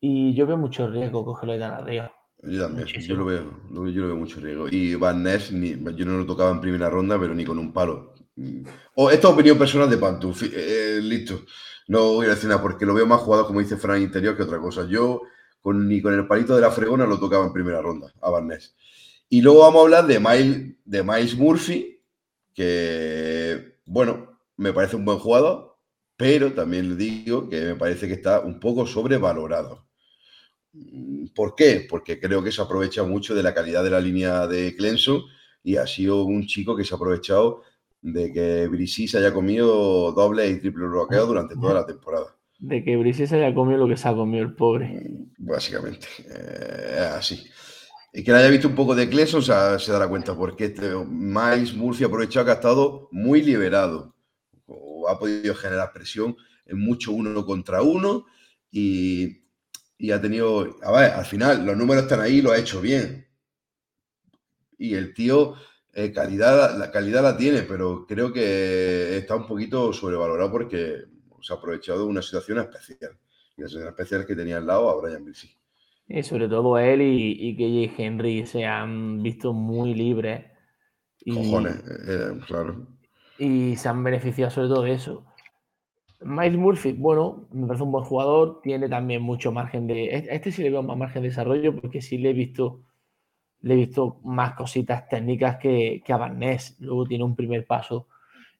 [0.01, 2.13] Y yo veo mucho riesgo cogerlo de tan arriba.
[2.43, 4.69] Yo también, yo lo, veo, yo lo veo mucho riesgo.
[4.69, 8.13] Y Van Ness, yo no lo tocaba en primera ronda, pero ni con un palo.
[8.95, 11.43] O esta opinión personal de Pantu, eh, eh, listo.
[11.89, 14.43] No voy a decir nada porque lo veo más jugado, como dice Fran Interior, que
[14.43, 14.87] otra cosa.
[14.87, 15.23] Yo
[15.61, 18.49] con, ni con el palito de la fregona lo tocaba en primera ronda a Van
[18.49, 18.75] Ness.
[19.29, 22.03] Y luego vamos a hablar de Miles, de Miles Murphy,
[22.53, 25.77] que, bueno, me parece un buen jugador,
[26.17, 29.87] pero también le digo que me parece que está un poco sobrevalorado.
[31.35, 31.87] ¿Por qué?
[31.89, 35.23] Porque creo que se aprovecha mucho de la calidad de la línea de Clemson
[35.63, 37.63] y ha sido un chico que se ha aprovechado
[38.03, 42.37] de que Brissi se haya comido doble y triple bloqueo durante toda la temporada.
[42.59, 44.89] De que Brissi se haya comido lo que se ha comido el pobre.
[44.89, 47.45] Mm, básicamente, es así.
[48.13, 51.75] Y que le haya visto un poco de Clemson se dará cuenta, porque este Miles
[51.75, 54.14] Murphy ha aprovechado que ha estado muy liberado.
[54.67, 56.37] O ha podido generar presión
[56.67, 58.27] en mucho uno contra uno
[58.71, 59.45] y,
[59.99, 60.77] y ha tenido.
[60.83, 63.27] A ver, al final los números están ahí, lo ha hecho bien.
[64.79, 65.55] Y el tío
[65.97, 71.05] eh, calidad, la calidad la tiene, pero creo que está un poquito sobrevalorado porque
[71.41, 73.17] se ha aprovechado de una situación especial.
[73.57, 75.51] Y la situación especial que tenía al lado a Brian Bilsey.
[76.09, 80.45] Y sobre todo él y, y KJ Henry se han visto muy libres.
[81.33, 81.77] Cojones,
[82.09, 82.94] eh, claro.
[83.39, 85.25] Y se han beneficiado sobre todo de eso.
[86.21, 90.27] Miles Murphy, bueno, me parece un buen jugador, tiene también mucho margen de.
[90.31, 92.81] Este sí le veo más margen de desarrollo porque sí le he visto
[93.65, 96.77] le he visto más cositas técnicas que, que a Barnes.
[96.81, 98.09] Luego tiene un primer paso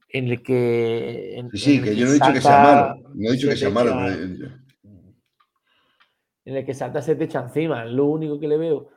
[0.09, 1.45] en el que.
[1.53, 3.11] sí, que, yo no he dicho que sea malo.
[3.15, 4.09] No he dicho que sea malo.
[6.47, 7.85] En el que salta se te echa encima.
[7.85, 8.89] Lo único que le veo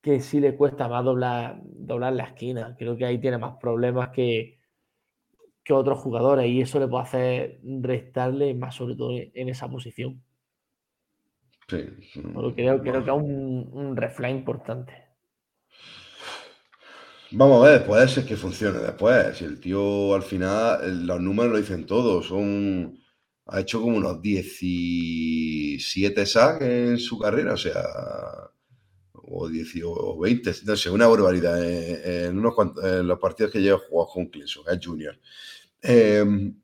[0.00, 2.76] que sí le cuesta más doblar, doblar la esquina.
[2.78, 4.57] Creo que ahí tiene más problemas que,
[5.68, 10.22] que otros jugadores y eso le puede hacer restarle más, sobre todo en esa posición.
[11.68, 11.84] Sí.
[12.56, 14.94] creo, creo que es un, un reflejo importante.
[17.32, 19.36] Vamos a ver, puede ser que funcione después.
[19.36, 22.98] Si el tío al final, los números lo dicen todos, son.
[23.44, 27.84] Ha hecho como unos 17 sacks en su carrera, o sea.
[29.12, 32.54] O, 10, o 20, no sé, una barbaridad en, unos
[33.04, 35.18] los partidos que lleva jugado con Clemson, es Junior.
[35.82, 36.54] Em,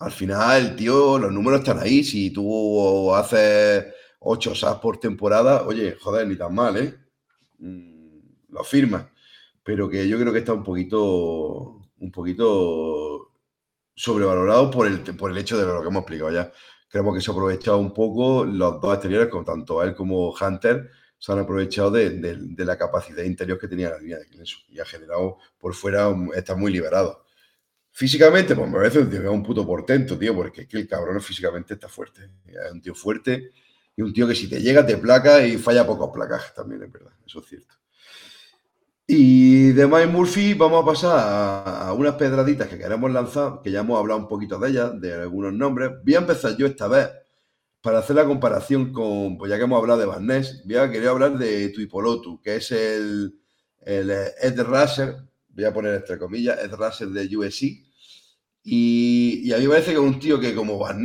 [0.00, 2.04] al final, tío, los números están ahí.
[2.04, 3.86] Si tú haces
[4.20, 6.94] 8 sacks por temporada, oye, joder, ni tan mal, ¿eh?
[7.58, 9.06] Mm, lo firmas
[9.62, 13.32] pero que yo creo que está un poquito, un poquito
[13.94, 16.52] sobrevalorado por el, por el hecho de lo que hemos explicado ya.
[16.88, 21.32] Creemos que se ha aprovechado un poco los dos exteriores, tanto él como Hunter, se
[21.32, 25.38] han aprovechado de, la capacidad interior que tenía la línea de Clemson y ha generado
[25.58, 27.21] por fuera, está muy liberado.
[27.94, 31.74] Físicamente, pues me parece un un puto portento, tío, porque es que el cabrón físicamente
[31.74, 32.22] está fuerte.
[32.46, 33.50] Es un tío fuerte
[33.94, 36.90] y un tío que si te llega te placa y falla pocos placajes también, es
[36.90, 37.74] verdad, eso es cierto.
[39.06, 41.18] Y de Mike Murphy vamos a pasar
[41.86, 45.12] a, unas pedraditas que queremos lanzar, que ya hemos hablado un poquito de ellas, de
[45.12, 45.90] algunos nombres.
[46.02, 47.10] Voy a empezar yo esta vez
[47.82, 50.90] para hacer la comparación con, pues ya que hemos hablado de Van Ness, voy a
[50.90, 53.38] querer hablar de Tuipolotu, que es el,
[53.80, 55.16] el Ed Russer,
[55.52, 57.84] voy a poner entre comillas, Ed Russer de USC.
[58.64, 61.04] Y, a mí me parece que es un tío que como Van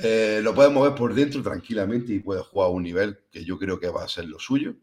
[0.00, 3.58] eh, lo puede mover por dentro tranquilamente y puede jugar a un nivel que yo
[3.58, 4.76] creo que va a ser lo suyo.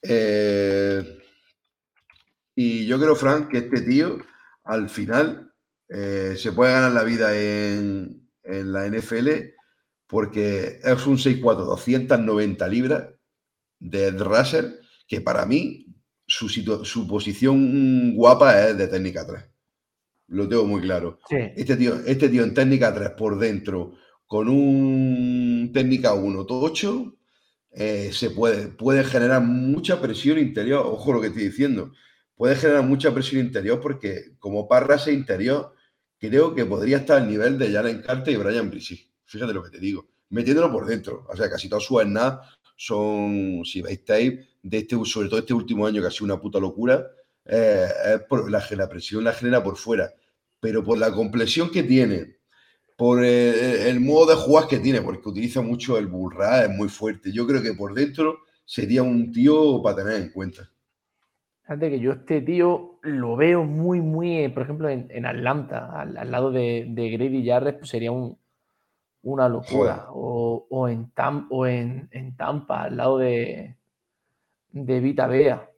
[0.00, 1.18] Eh,
[2.54, 4.18] y yo creo, Frank, que este tío
[4.64, 5.52] al final
[5.88, 9.30] eh, se puede ganar la vida en, la NFL
[10.06, 13.08] porque es un 6'4, 290 libras
[13.78, 15.83] de Ed Rusher, que para mí
[16.34, 16.48] su,
[16.84, 19.44] su posición guapa es de técnica 3.
[20.28, 21.20] Lo tengo muy claro.
[21.30, 23.94] Este, tío, este tío en técnica 3 por dentro,
[24.26, 27.16] con un técnica 1 tocho,
[27.70, 30.84] eh, se puede, puede generar mucha presión interior.
[30.86, 31.92] Ojo lo que estoy diciendo.
[32.36, 35.72] Puede generar mucha presión interior porque como parrase interior,
[36.18, 39.08] creo que podría estar al nivel de Jalen Carter y Brian Brissi.
[39.24, 40.08] Fíjate lo que te digo.
[40.30, 41.26] Metiéndolo por dentro.
[41.28, 45.54] O sea, casi todas sus nada son, si veis tape, de este, sobre todo este
[45.54, 47.06] último año que ha sido una puta locura,
[47.44, 47.86] eh,
[48.48, 50.12] la, presión la genera por fuera.
[50.60, 52.38] Pero por la complexión que tiene,
[52.96, 57.32] por el, modo de jugar que tiene, porque utiliza mucho el burra, es muy fuerte.
[57.32, 60.70] Yo creo que por dentro sería un tío para tener en cuenta.
[61.62, 66.30] Fíjate que yo este tío lo veo muy, muy, eh, por ejemplo, en, Atlanta, al,
[66.30, 68.38] lado de, de, Grady Jarrett, pues sería un,
[69.24, 70.06] una locura.
[70.10, 71.12] O, en,
[71.50, 73.76] o en, Tampa, al lado de,
[74.70, 75.68] de Vita Bea.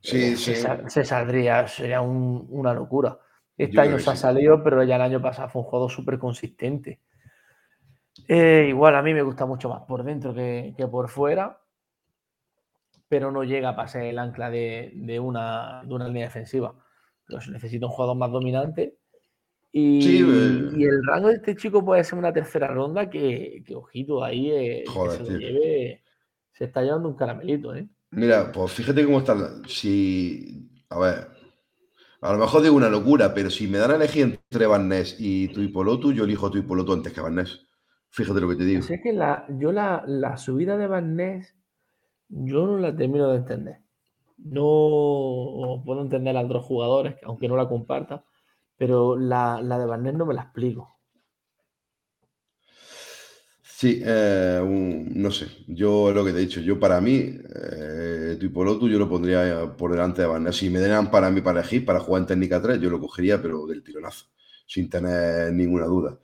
[0.00, 0.54] Sí, eh, sí.
[0.88, 3.18] Se, saldría, sería una locura.
[3.56, 7.00] Este año se ha salido, pero ya el año pasado fue un juego súper consistente.
[8.28, 11.60] Eh, igual a mí me gusta mucho más por dentro que, por fuera,
[13.08, 16.74] pero no llega a pasar el ancla de, una, línea defensiva.
[17.26, 18.98] Pero se necesita un jugador más dominante.
[19.78, 20.22] Y,
[20.84, 26.02] el rango de este chico puede ser una tercera ronda que, ojito, ahí eh, se,
[26.52, 27.74] se está llevando un caramelito.
[27.74, 27.86] ¿eh?
[28.12, 29.36] Mira, pues fíjate cómo está.
[29.66, 31.28] Si, a ver,
[32.22, 35.16] a lo mejor digo una locura, pero si me dan a elegir entre Van Ness
[35.18, 37.68] y Tuipolotu, yo elijo Tuipolotu antes que Van Ness.
[38.08, 38.82] Fíjate lo que te digo.
[39.58, 41.54] Yo la, subida de Van Ness,
[42.28, 43.80] yo no la termino de entender.
[44.38, 48.24] No puedo entender a otros jugadores, aunque no la comparta,
[48.76, 50.96] pero la, la de Barnet no me la explico.
[53.78, 58.88] Sí, eh, no sé, yo lo que te he dicho, yo para mí, eh, Tuipolotu
[58.88, 60.54] yo lo pondría por delante de Barnet.
[60.54, 63.40] Si me dieran para mí para elegir, para jugar en técnica 3, yo lo cogería,
[63.42, 64.26] pero del tironazo,
[64.66, 66.18] sin tener ninguna duda.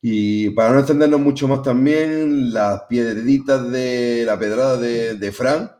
[0.00, 5.72] Y para no extendernos mucho más también, las piedreditas de la pedrada de, de Fran,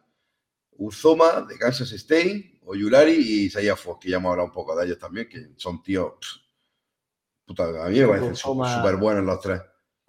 [0.73, 4.87] Uzoma, de Kansas State, Oyulari y Isaiah Fox, que ya hemos hablado un poco de
[4.87, 6.15] ellos también, que son tíos,
[7.45, 9.61] puta, a mí me parecen súper buenos los tres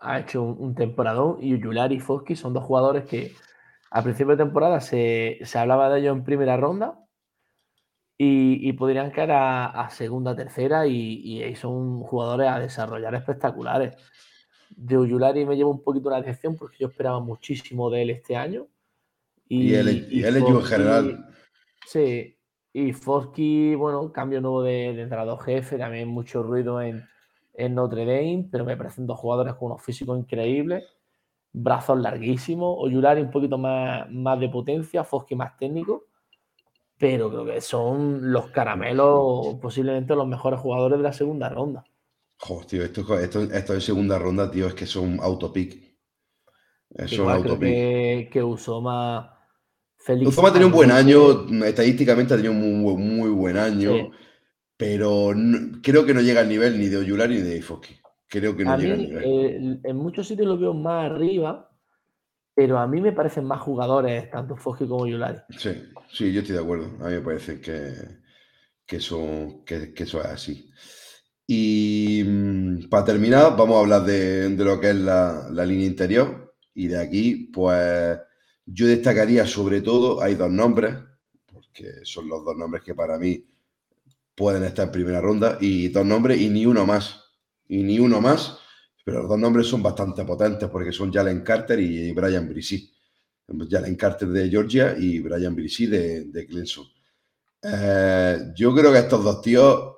[0.03, 3.33] ha hecho un, temporadón y Yulari y Foski son dos jugadores que
[3.89, 6.99] a principio de temporada se, hablaba de ellos en primera ronda
[8.17, 13.95] y, podrían caer a, segunda, tercera y, y, son jugadores a desarrollar espectaculares.
[14.69, 18.37] De Uyulari me lleva un poquito la atención porque yo esperaba muchísimo de él este
[18.37, 18.67] año.
[19.49, 21.27] Y, él, y él en general.
[21.85, 22.37] Sí,
[22.73, 27.07] y Foski, bueno, cambio nuevo de, de entrenador jefe, también mucho ruido en,
[27.53, 30.83] en Notre Dame, pero me parecen dos jugadores con unos físicos increíbles,
[31.51, 36.05] brazos larguísimos, Oyulari un poquito más, más de potencia, Foski más técnico,
[36.97, 41.83] pero creo que son los caramelos posiblemente los mejores jugadores de la segunda ronda.
[42.39, 45.95] Joder, tío, esto, esto, esto de segunda ronda, tío, es que son autopic.
[47.05, 47.69] Son autopic.
[47.69, 49.32] Que, que Usoma
[50.03, 50.37] Félix.
[50.37, 54.11] Ha tenido un buen año, estadísticamente ha tenido un muy, muy buen año
[54.83, 55.33] pero
[55.81, 57.95] creo que no llega al nivel ni de Oyulari ni de Ifoski.
[58.27, 59.81] Creo que no llega al nivel.
[59.81, 61.71] en muchos sitios lo veo más arriba,
[62.53, 65.39] pero a mí me parecen más jugadores, tanto Foski como Oyulari.
[65.57, 65.71] Sí,
[66.11, 66.85] sí, yo estoy de acuerdo.
[66.99, 67.93] A mí me parece que,
[68.85, 70.69] que, eso, que, eso es así.
[71.47, 76.55] Y mm, para terminar, vamos a hablar de, lo que es la, la, línea interior.
[76.73, 78.19] Y de aquí, pues
[78.65, 80.95] yo destacaría sobre todo, hay dos nombres,
[81.51, 83.45] porque son los dos nombres que para mí
[84.35, 87.21] pueden estar en primera ronda y dos nombres y ni uno más.
[87.67, 88.57] Y ni uno más,
[89.05, 92.91] pero los dos nombres son bastante potentes porque son Jalen Carter y Brian Brissy.
[93.69, 96.85] Jalen Carter de Georgia y Brian Brissy de, de Clemson.
[97.61, 99.95] Eh, yo creo que estos dos tíos,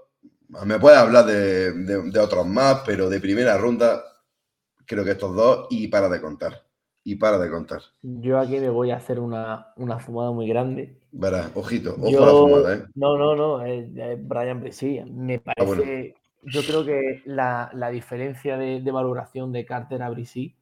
[0.65, 4.03] me puede hablar de, de, otros más, pero de primera ronda,
[4.85, 6.64] creo que estos dos y para de contar.
[7.05, 7.81] Y para de contar.
[8.01, 12.25] Yo aquí me voy a hacer una, una fumada muy grande Verás, ojito, ojo a
[12.25, 12.83] la fumada, ¿eh?
[12.95, 13.59] No, no, no,
[14.19, 15.01] Brian Brissy.
[15.05, 16.15] Me ah, parece.
[16.43, 20.57] Yo creo que la, diferencia de, valoración de Carter a Brissy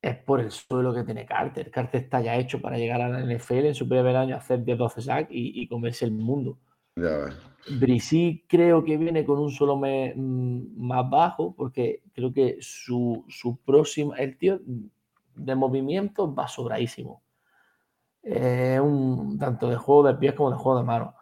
[0.00, 1.70] es por el suelo que tiene Carter.
[1.70, 5.00] Carter está ya hecho para llegar a la NFL en su primer año, hacer 10-12
[5.02, 6.58] sacks y, comerse el mundo.
[6.96, 7.28] Ya
[7.78, 13.58] Brissy creo que viene con un suelo mm, más bajo porque creo que su, su
[13.58, 14.16] próxima.
[14.16, 14.60] El tío
[15.34, 17.22] de movimiento va sobradísimo
[18.22, 21.14] eh, un, tanto de juego de pies como de juego de manos.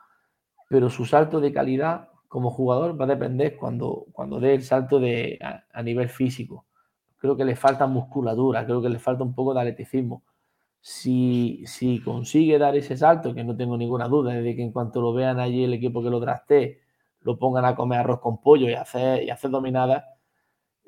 [0.68, 5.00] Pero su salto de calidad como jugador va a depender cuando, cuando dé el salto
[5.00, 5.38] de,
[5.72, 6.66] a, nivel físico.
[7.16, 10.22] Creo que le falta musculatura, creo que le falta un poco de atleticismo.
[10.80, 15.00] Si, si consigue dar ese salto, que no tengo ninguna duda, de que en cuanto
[15.00, 16.80] lo vean allí el equipo que lo traste,
[17.22, 20.04] lo pongan a comer arroz con pollo y hacer, y hacer dominadas,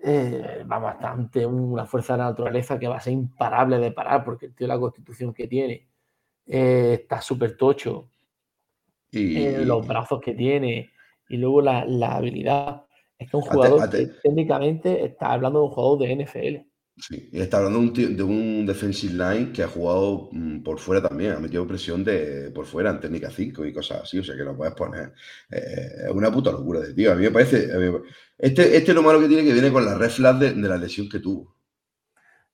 [0.05, 4.25] eh, va bastante una fuerza de la naturaleza que va a ser imparable de parar,
[4.25, 5.87] porque el tío la constitución que tiene
[6.47, 8.09] eh, está súper tocho.
[9.11, 10.91] Y, eh, los brazos que tiene
[11.29, 11.81] y luego la,
[12.15, 12.85] habilidad.
[13.19, 13.89] Es que un jugador
[14.23, 16.72] técnicamente está hablando de un jugador de NFL.
[16.97, 20.79] Sí, y está hablando de un, de un defensive line que ha jugado mm, por
[20.79, 24.25] fuera también, ha metido presión de por fuera en técnica 5 y cosas así, o
[24.25, 25.13] sea que lo puedes poner.
[25.51, 27.13] Eh, es una puta locura de tío.
[27.13, 27.69] A mí me parece.
[28.39, 30.77] este, este es lo malo que tiene que viene con la red flag de la
[30.77, 31.57] lesión que tuvo.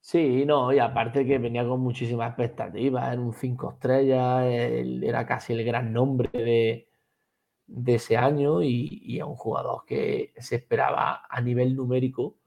[0.00, 5.52] Sí, no, y aparte que venía con muchísimas expectativas, en un 5 estrellas, era casi
[5.52, 11.40] el gran nombre de, ese año y, y, a un jugador que se esperaba a
[11.42, 12.38] nivel numérico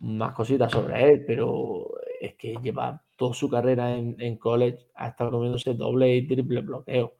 [0.00, 1.88] más cositas sobre él, pero
[2.20, 7.14] es que lleva toda su carrera en, college ha estado comiéndose doble y triple bloqueo,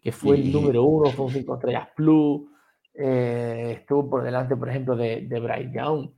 [0.00, 2.42] que fue el número uno, fue un 5 estrellas plus,
[2.94, 6.08] eh, estuvo por delante, por ejemplo, de, de Bryce Young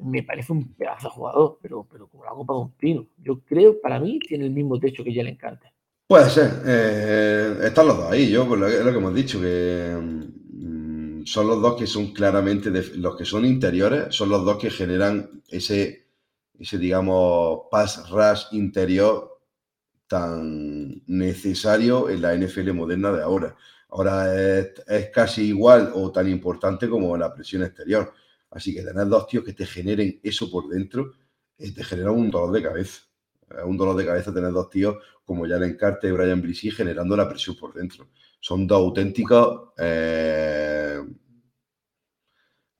[0.00, 3.06] me parece un pedazo de jugador, pero, pero como la copa de un pino.
[3.18, 5.72] Yo creo, para mí, tiene el mismo techo que ya le encanta.
[6.06, 6.50] Puede ser.
[6.66, 8.30] Eh, están los dos ahí.
[8.30, 10.41] Yo, pues lo, lo que hemos dicho, que mm,
[11.24, 15.42] son los dos que son claramente, los que son interiores, son los dos que generan
[15.48, 16.06] ese,
[16.58, 19.40] ese digamos, pass rush interior
[20.06, 23.56] tan necesario en la NFL moderna de ahora.
[23.88, 28.12] Ahora es, casi igual o tan importante como la presión exterior
[28.52, 31.14] Así que tener dos tíos que te generen eso por dentro,
[31.58, 33.00] eh, te genera un dolor de cabeza.
[33.50, 37.16] Es un dolor de cabeza tener dos tíos como Jalen Carter y Brian Brissi generando
[37.16, 38.08] la presión por dentro.
[38.40, 40.81] Son dos auténticos, eh,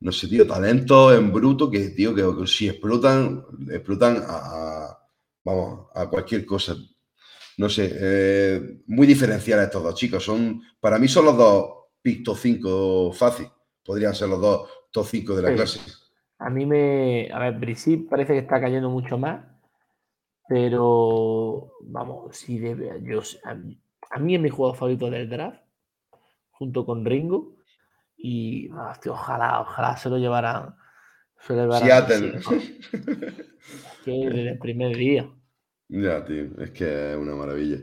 [0.03, 4.99] no sé, tío, talentos en bruto que, tío, que, si explotan, explotan a,
[5.45, 6.77] vamos, a cualquier cosa.
[7.59, 10.25] No sé, eh, muy diferenciales estos dos chicos.
[10.25, 11.67] Son, para mí son los dos
[12.03, 13.47] Picto 5 fácil.
[13.85, 15.81] Podrían ser los dos top 5 de la clase.
[16.39, 17.31] A mí me.
[17.33, 19.45] A ver, Brisit parece que está cayendo mucho más.
[20.49, 23.01] Pero, vamos, si debe.
[23.05, 23.55] Yo, a,
[24.19, 25.63] mí, es mi juego favorito del draft.
[26.51, 27.55] Junto con Ringo.
[28.25, 30.77] Y, ojalá, ojalá se lo llevaran.
[31.41, 32.07] Se lo llevaran
[34.05, 35.29] que desde el primer día.
[35.89, 37.79] Ya, tío, es que es una maravilla.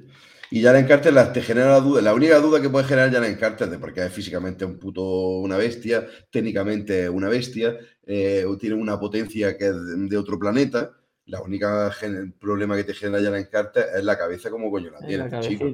[0.49, 2.01] Y Jalen Carter la, te genera la duda.
[2.01, 5.03] La única duda que puede generar Jalen Carter, de porque es físicamente un puto
[5.39, 10.91] una bestia, técnicamente una bestia, eh, tiene una potencia que es de, otro planeta.
[11.25, 11.93] La única
[12.39, 15.65] problema que te genera Jalen Carter es la cabeza como coño la tiene, chico.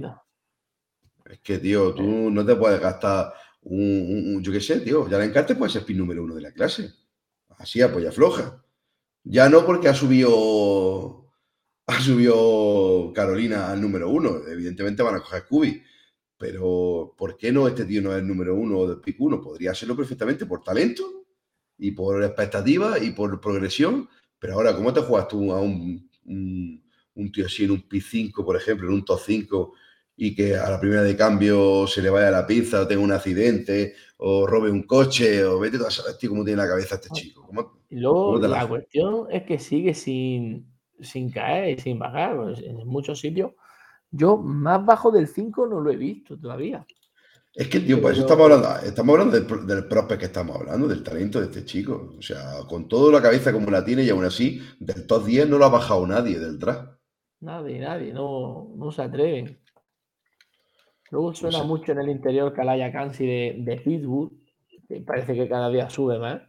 [1.23, 3.33] Es que, tío, tú no te puedes gastar
[3.65, 5.05] un, yo qué sé, tío.
[5.05, 6.93] Jalen Carter puede ser pin número uno de la clase.
[7.57, 8.63] Así, apoya floja.
[9.23, 11.31] Ya no porque ha subido
[11.87, 14.47] ha subido Carolina al número uno.
[14.47, 15.83] Evidentemente van a coger Scooby.
[16.37, 19.41] Pero ¿por qué no este tío no es el número uno del pick uno?
[19.41, 21.25] Podría serlo perfectamente por talento
[21.77, 24.09] y por expectativa y por progresión.
[24.37, 28.45] Pero ahora, ¿cómo te juegas tú a un, un, tío así en un pick 5,
[28.45, 29.73] por ejemplo, en un top 5
[30.17, 33.11] y que a la primera de cambio se le vaya la pinza o tenga un
[33.11, 37.09] accidente o robe un coche o vete a saber, tío, cómo tiene la cabeza este
[37.09, 37.45] chico?
[37.89, 43.19] y luego la cuestión es que sigue sin sin caer y sin bajar en muchos
[43.19, 43.51] sitios.
[44.11, 46.85] Yo más bajo del 5 no lo he visto todavía.
[47.53, 50.87] Es que, tío, por eso estamos hablando, estamos hablando del, del prospect que estamos hablando,
[50.87, 52.15] del talento de este chico.
[52.17, 55.49] O sea, con toda la cabeza como la tiene y aún así, del top 10
[55.49, 56.97] no lo ha bajado nadie del draft.
[57.39, 59.59] Nadie, nadie, no, no se atreven.
[61.15, 64.33] Luego suena mucho en el interior Calaya Kansi de, de Pittsburgh,
[64.85, 66.41] que parece que cada día sube más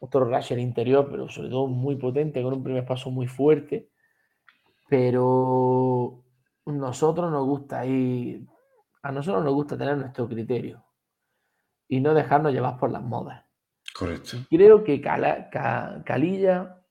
[0.00, 3.90] otro rusher interior, pero sobre todo muy potente, con un primer paso muy fuerte.
[4.88, 6.24] Pero
[6.66, 8.44] nosotros nos gusta ir,
[9.02, 10.84] a nosotros nos gusta tener nuestro criterio
[11.86, 13.44] y no dejarnos llevar por las modas.
[13.96, 14.38] Correcto.
[14.50, 16.82] Creo que Calilla,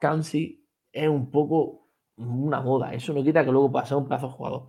[0.00, 2.92] Kansi, es un poco una moda.
[2.92, 4.68] Eso no quita que luego pase un plazo jugador.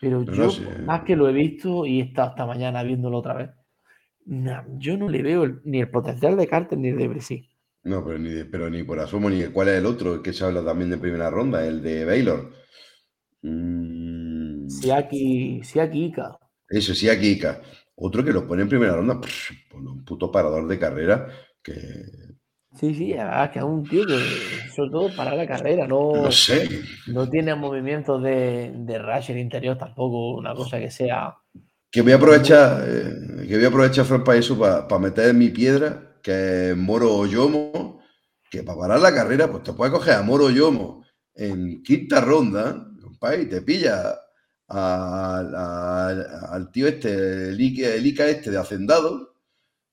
[0.00, 0.50] Pero yo,
[0.84, 3.50] más que lo he visto y he estado esta mañana viéndolo otra vez,
[4.78, 7.48] yo no le veo ni el potencial de Carter ni el de Bresci.
[7.84, 10.64] No, pero ni, pero ni por asomo, ni cuál es el otro que se habla
[10.64, 12.52] también de primera ronda, el de Baylor.
[13.42, 14.68] Mm.
[14.68, 16.36] Siaki, Siaki Ika.
[16.68, 17.62] Eso, Siaki Ika.
[17.94, 19.20] Otro que lo pone en primera ronda,
[19.74, 21.28] un puto parador de carrera
[21.62, 22.25] que.
[22.78, 24.18] Sí, sí, es que es un tío que,
[24.74, 26.82] sobre todo para la carrera, no, no sé.
[27.06, 31.34] No tiene movimientos de, de rusher interior tampoco, una cosa que sea
[31.96, 36.18] que voy a aprovechar, eh, que voy a aprovechar para eso, para, meter mi piedra,
[36.22, 38.02] que es Moro Yomo,
[38.50, 42.86] que para parar la carrera, pues te puedes coger a Moro Yomo en quinta ronda,
[43.40, 44.14] y te pilla
[44.68, 49.35] al tío este, el Ica, este de Hacendado,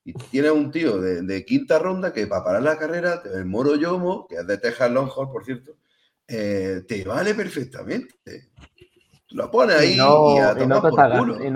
[0.04, 4.26] y tienes un tío de, quinta ronda que para parar la carrera, el Moro Yomo,
[4.28, 5.76] que es de Texas Longhorn, por cierto,
[6.28, 8.50] eh, te vale perfectamente.
[9.30, 10.34] Lo pone ahí y, no,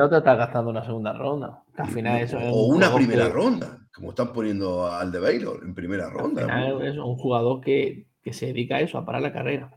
[0.08, 1.62] te está, gastando una segunda ronda.
[1.76, 6.08] Al final eso o una primera ronda, como están poniendo al de Baylor en primera
[6.08, 6.42] ronda.
[6.82, 9.70] es un jugador que, se dedica a eso, a parar la carrera.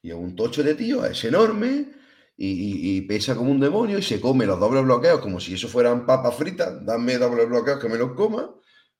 [0.00, 1.88] Y es un tocho de tío, es enorme
[2.38, 6.04] y, pesa como un demonio y se come los dobles bloqueos como si eso fueran
[6.04, 6.84] papas fritas.
[6.84, 8.54] Dame dobles bloqueos que me los coma,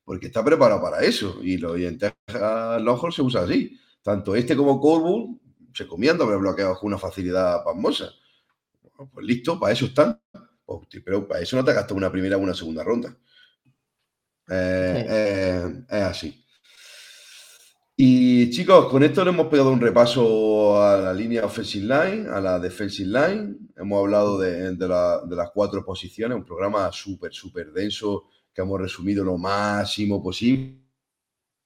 [0.04, 1.38] porque está preparado para eso.
[1.42, 3.78] Y, lo, y en Texas Longhorn se usa así.
[4.02, 5.38] Tanto este como Corbus
[5.74, 8.10] se comían dobles bloqueos con una facilidad pasmosa
[9.12, 10.20] pues listo, para eso están.
[10.64, 13.16] Pues, pero para eso no te gastas una primera o una segunda ronda.
[14.48, 16.44] Eh, eh, es así.
[17.98, 22.42] Y chicos, con esto le hemos pegado un repaso a la línea offensive line, a
[22.42, 23.56] la defensive line.
[23.74, 29.38] Hemos hablado de, las cuatro posiciones, un programa súper, súper denso que hemos resumido lo
[29.38, 30.76] máximo posible.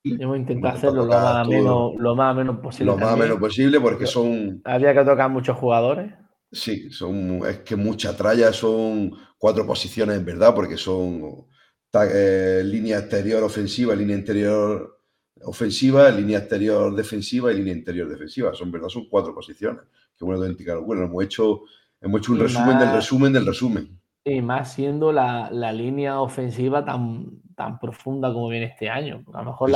[0.05, 2.93] Hemos intentado hacerlo lo más, menos, lo más menos posible.
[2.93, 4.63] Lo más menos posible porque son...
[4.65, 6.15] Había que tocar muchos jugadores.
[6.53, 11.47] Sí, son, es que mucha tralla son cuatro posiciones en verdad, porque son
[11.93, 15.00] eh, línea exterior ofensiva, línea interior
[15.45, 18.55] ofensiva, línea exterior defensiva y línea interior defensiva.
[18.55, 19.83] Son verdad, son cuatro posiciones.
[20.17, 21.63] Qué bueno de Bueno, hemos hecho,
[22.01, 24.01] hemos hecho un resumen del resumen del resumen.
[24.25, 29.25] Y más siendo la, línea ofensiva tan, tan profunda como viene este año.
[29.33, 29.71] A lo mejor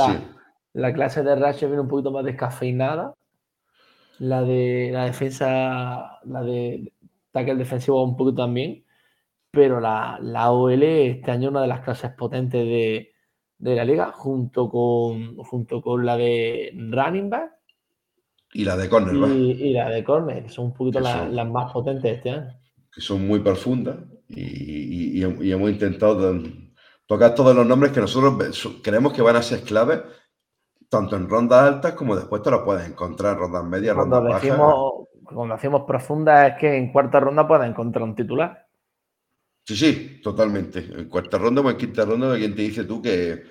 [0.73, 3.15] la, clase de Ratchet viene un poquito más descafeinada
[4.19, 6.93] La de la defensa, la de
[7.31, 8.85] tackle defensivo un poco también,
[9.49, 13.14] pero la, la OL este año una de las clases potentes de,
[13.57, 17.51] de la liga, junto con, junto con la de running back
[18.53, 21.47] y la de corner, y, y la de corner, que son un poquito las, las
[21.49, 22.59] más potentes este año.
[22.93, 23.97] Que son muy profundas
[24.29, 26.33] y, y, y hemos intentado
[27.05, 28.33] tocar todos los nombres que nosotros
[28.81, 30.01] creemos que van a ser claves
[30.89, 34.41] tanto en rondas altas como después te lo puedes encontrar en rondas medias, cuando rondas
[34.41, 38.64] decimos, Cuando decimos profundas es que en cuarta ronda puedes encontrar un titular.
[39.65, 40.79] Sí, sí, totalmente.
[40.79, 43.43] En cuarta ronda o en quinta ronda, ¿quién te dice tú que,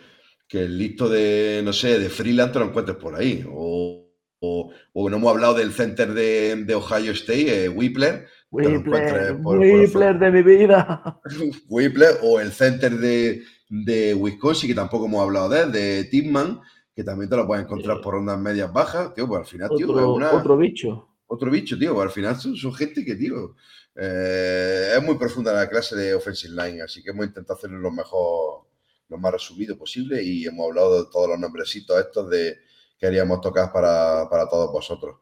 [0.47, 3.45] que el listo de, no sé, de freelance te lo encuentres por ahí?
[3.51, 4.09] O,
[4.41, 8.27] o, o no hemos hablado del center de, de Ohio State, eh, Whippler.
[8.51, 11.21] Whippler, Whippler de mi vida.
[11.69, 16.61] Whippler, o el center de, de Wisconsin, que tampoco hemos hablado de él, de Tipman
[16.95, 19.91] que también te lo puedes encontrar por rondas medias bajas, tío, pues al final, tío,
[19.91, 21.09] otro, es una, otro bicho.
[21.27, 23.57] Otro bicho, tío, pues al final son, son gente que, tío,
[23.97, 27.91] eh, es muy profunda la clase de offensive line, así que hemos intentado hacerlo lo
[27.91, 28.67] mejor,
[29.09, 32.59] lo más resumido posible y hemos hablado de todos los nombrecitos estos de
[32.99, 35.19] que queríamos tocar para, para todos vosotros.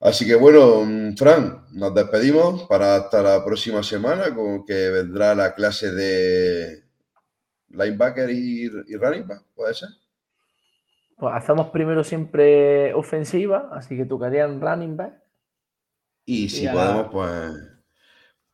[0.00, 0.86] Así que bueno,
[1.16, 6.84] Fran, nos despedimos para hasta la próxima semana, con que vendrá la clase de
[7.70, 9.88] linebacker y, y running back, ¿puede ser?
[11.16, 15.25] Pues hacemos primero siempre ofensiva, así que tocarían running back.
[16.26, 17.52] Y si y podemos, pues,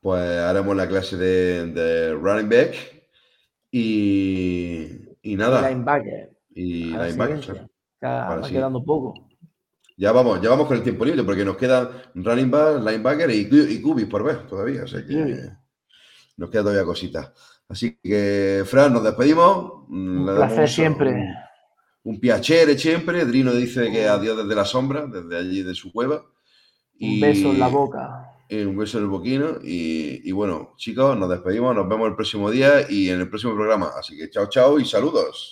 [0.01, 2.75] pues haremos la clase de, de running back
[3.71, 4.89] y,
[5.23, 5.69] y nada.
[5.69, 6.31] Linebacker.
[6.55, 7.69] Y linebacker.
[8.01, 8.53] Ya va sí.
[8.53, 9.15] quedando poco.
[9.97, 13.49] Ya vamos, ya vamos con el tiempo libre porque nos queda running back, linebacker y,
[13.51, 14.85] y cubis por ver todavía.
[14.85, 15.51] O sea que
[16.37, 17.33] nos queda todavía cositas.
[17.69, 19.89] Así que, Fran, nos despedimos.
[19.89, 21.15] Un placer siempre
[22.05, 23.25] un piacere siempre.
[23.25, 26.25] Drino dice que adiós desde la sombra, desde allí de su cueva.
[27.03, 28.33] Y, un beso en la boca.
[28.49, 29.59] Y un beso en el boquino.
[29.63, 31.75] Y, y, bueno, chicos, nos despedimos.
[31.75, 33.91] Nos vemos el próximo día y en el próximo programa.
[33.99, 35.51] Así que chao, chao y saludos.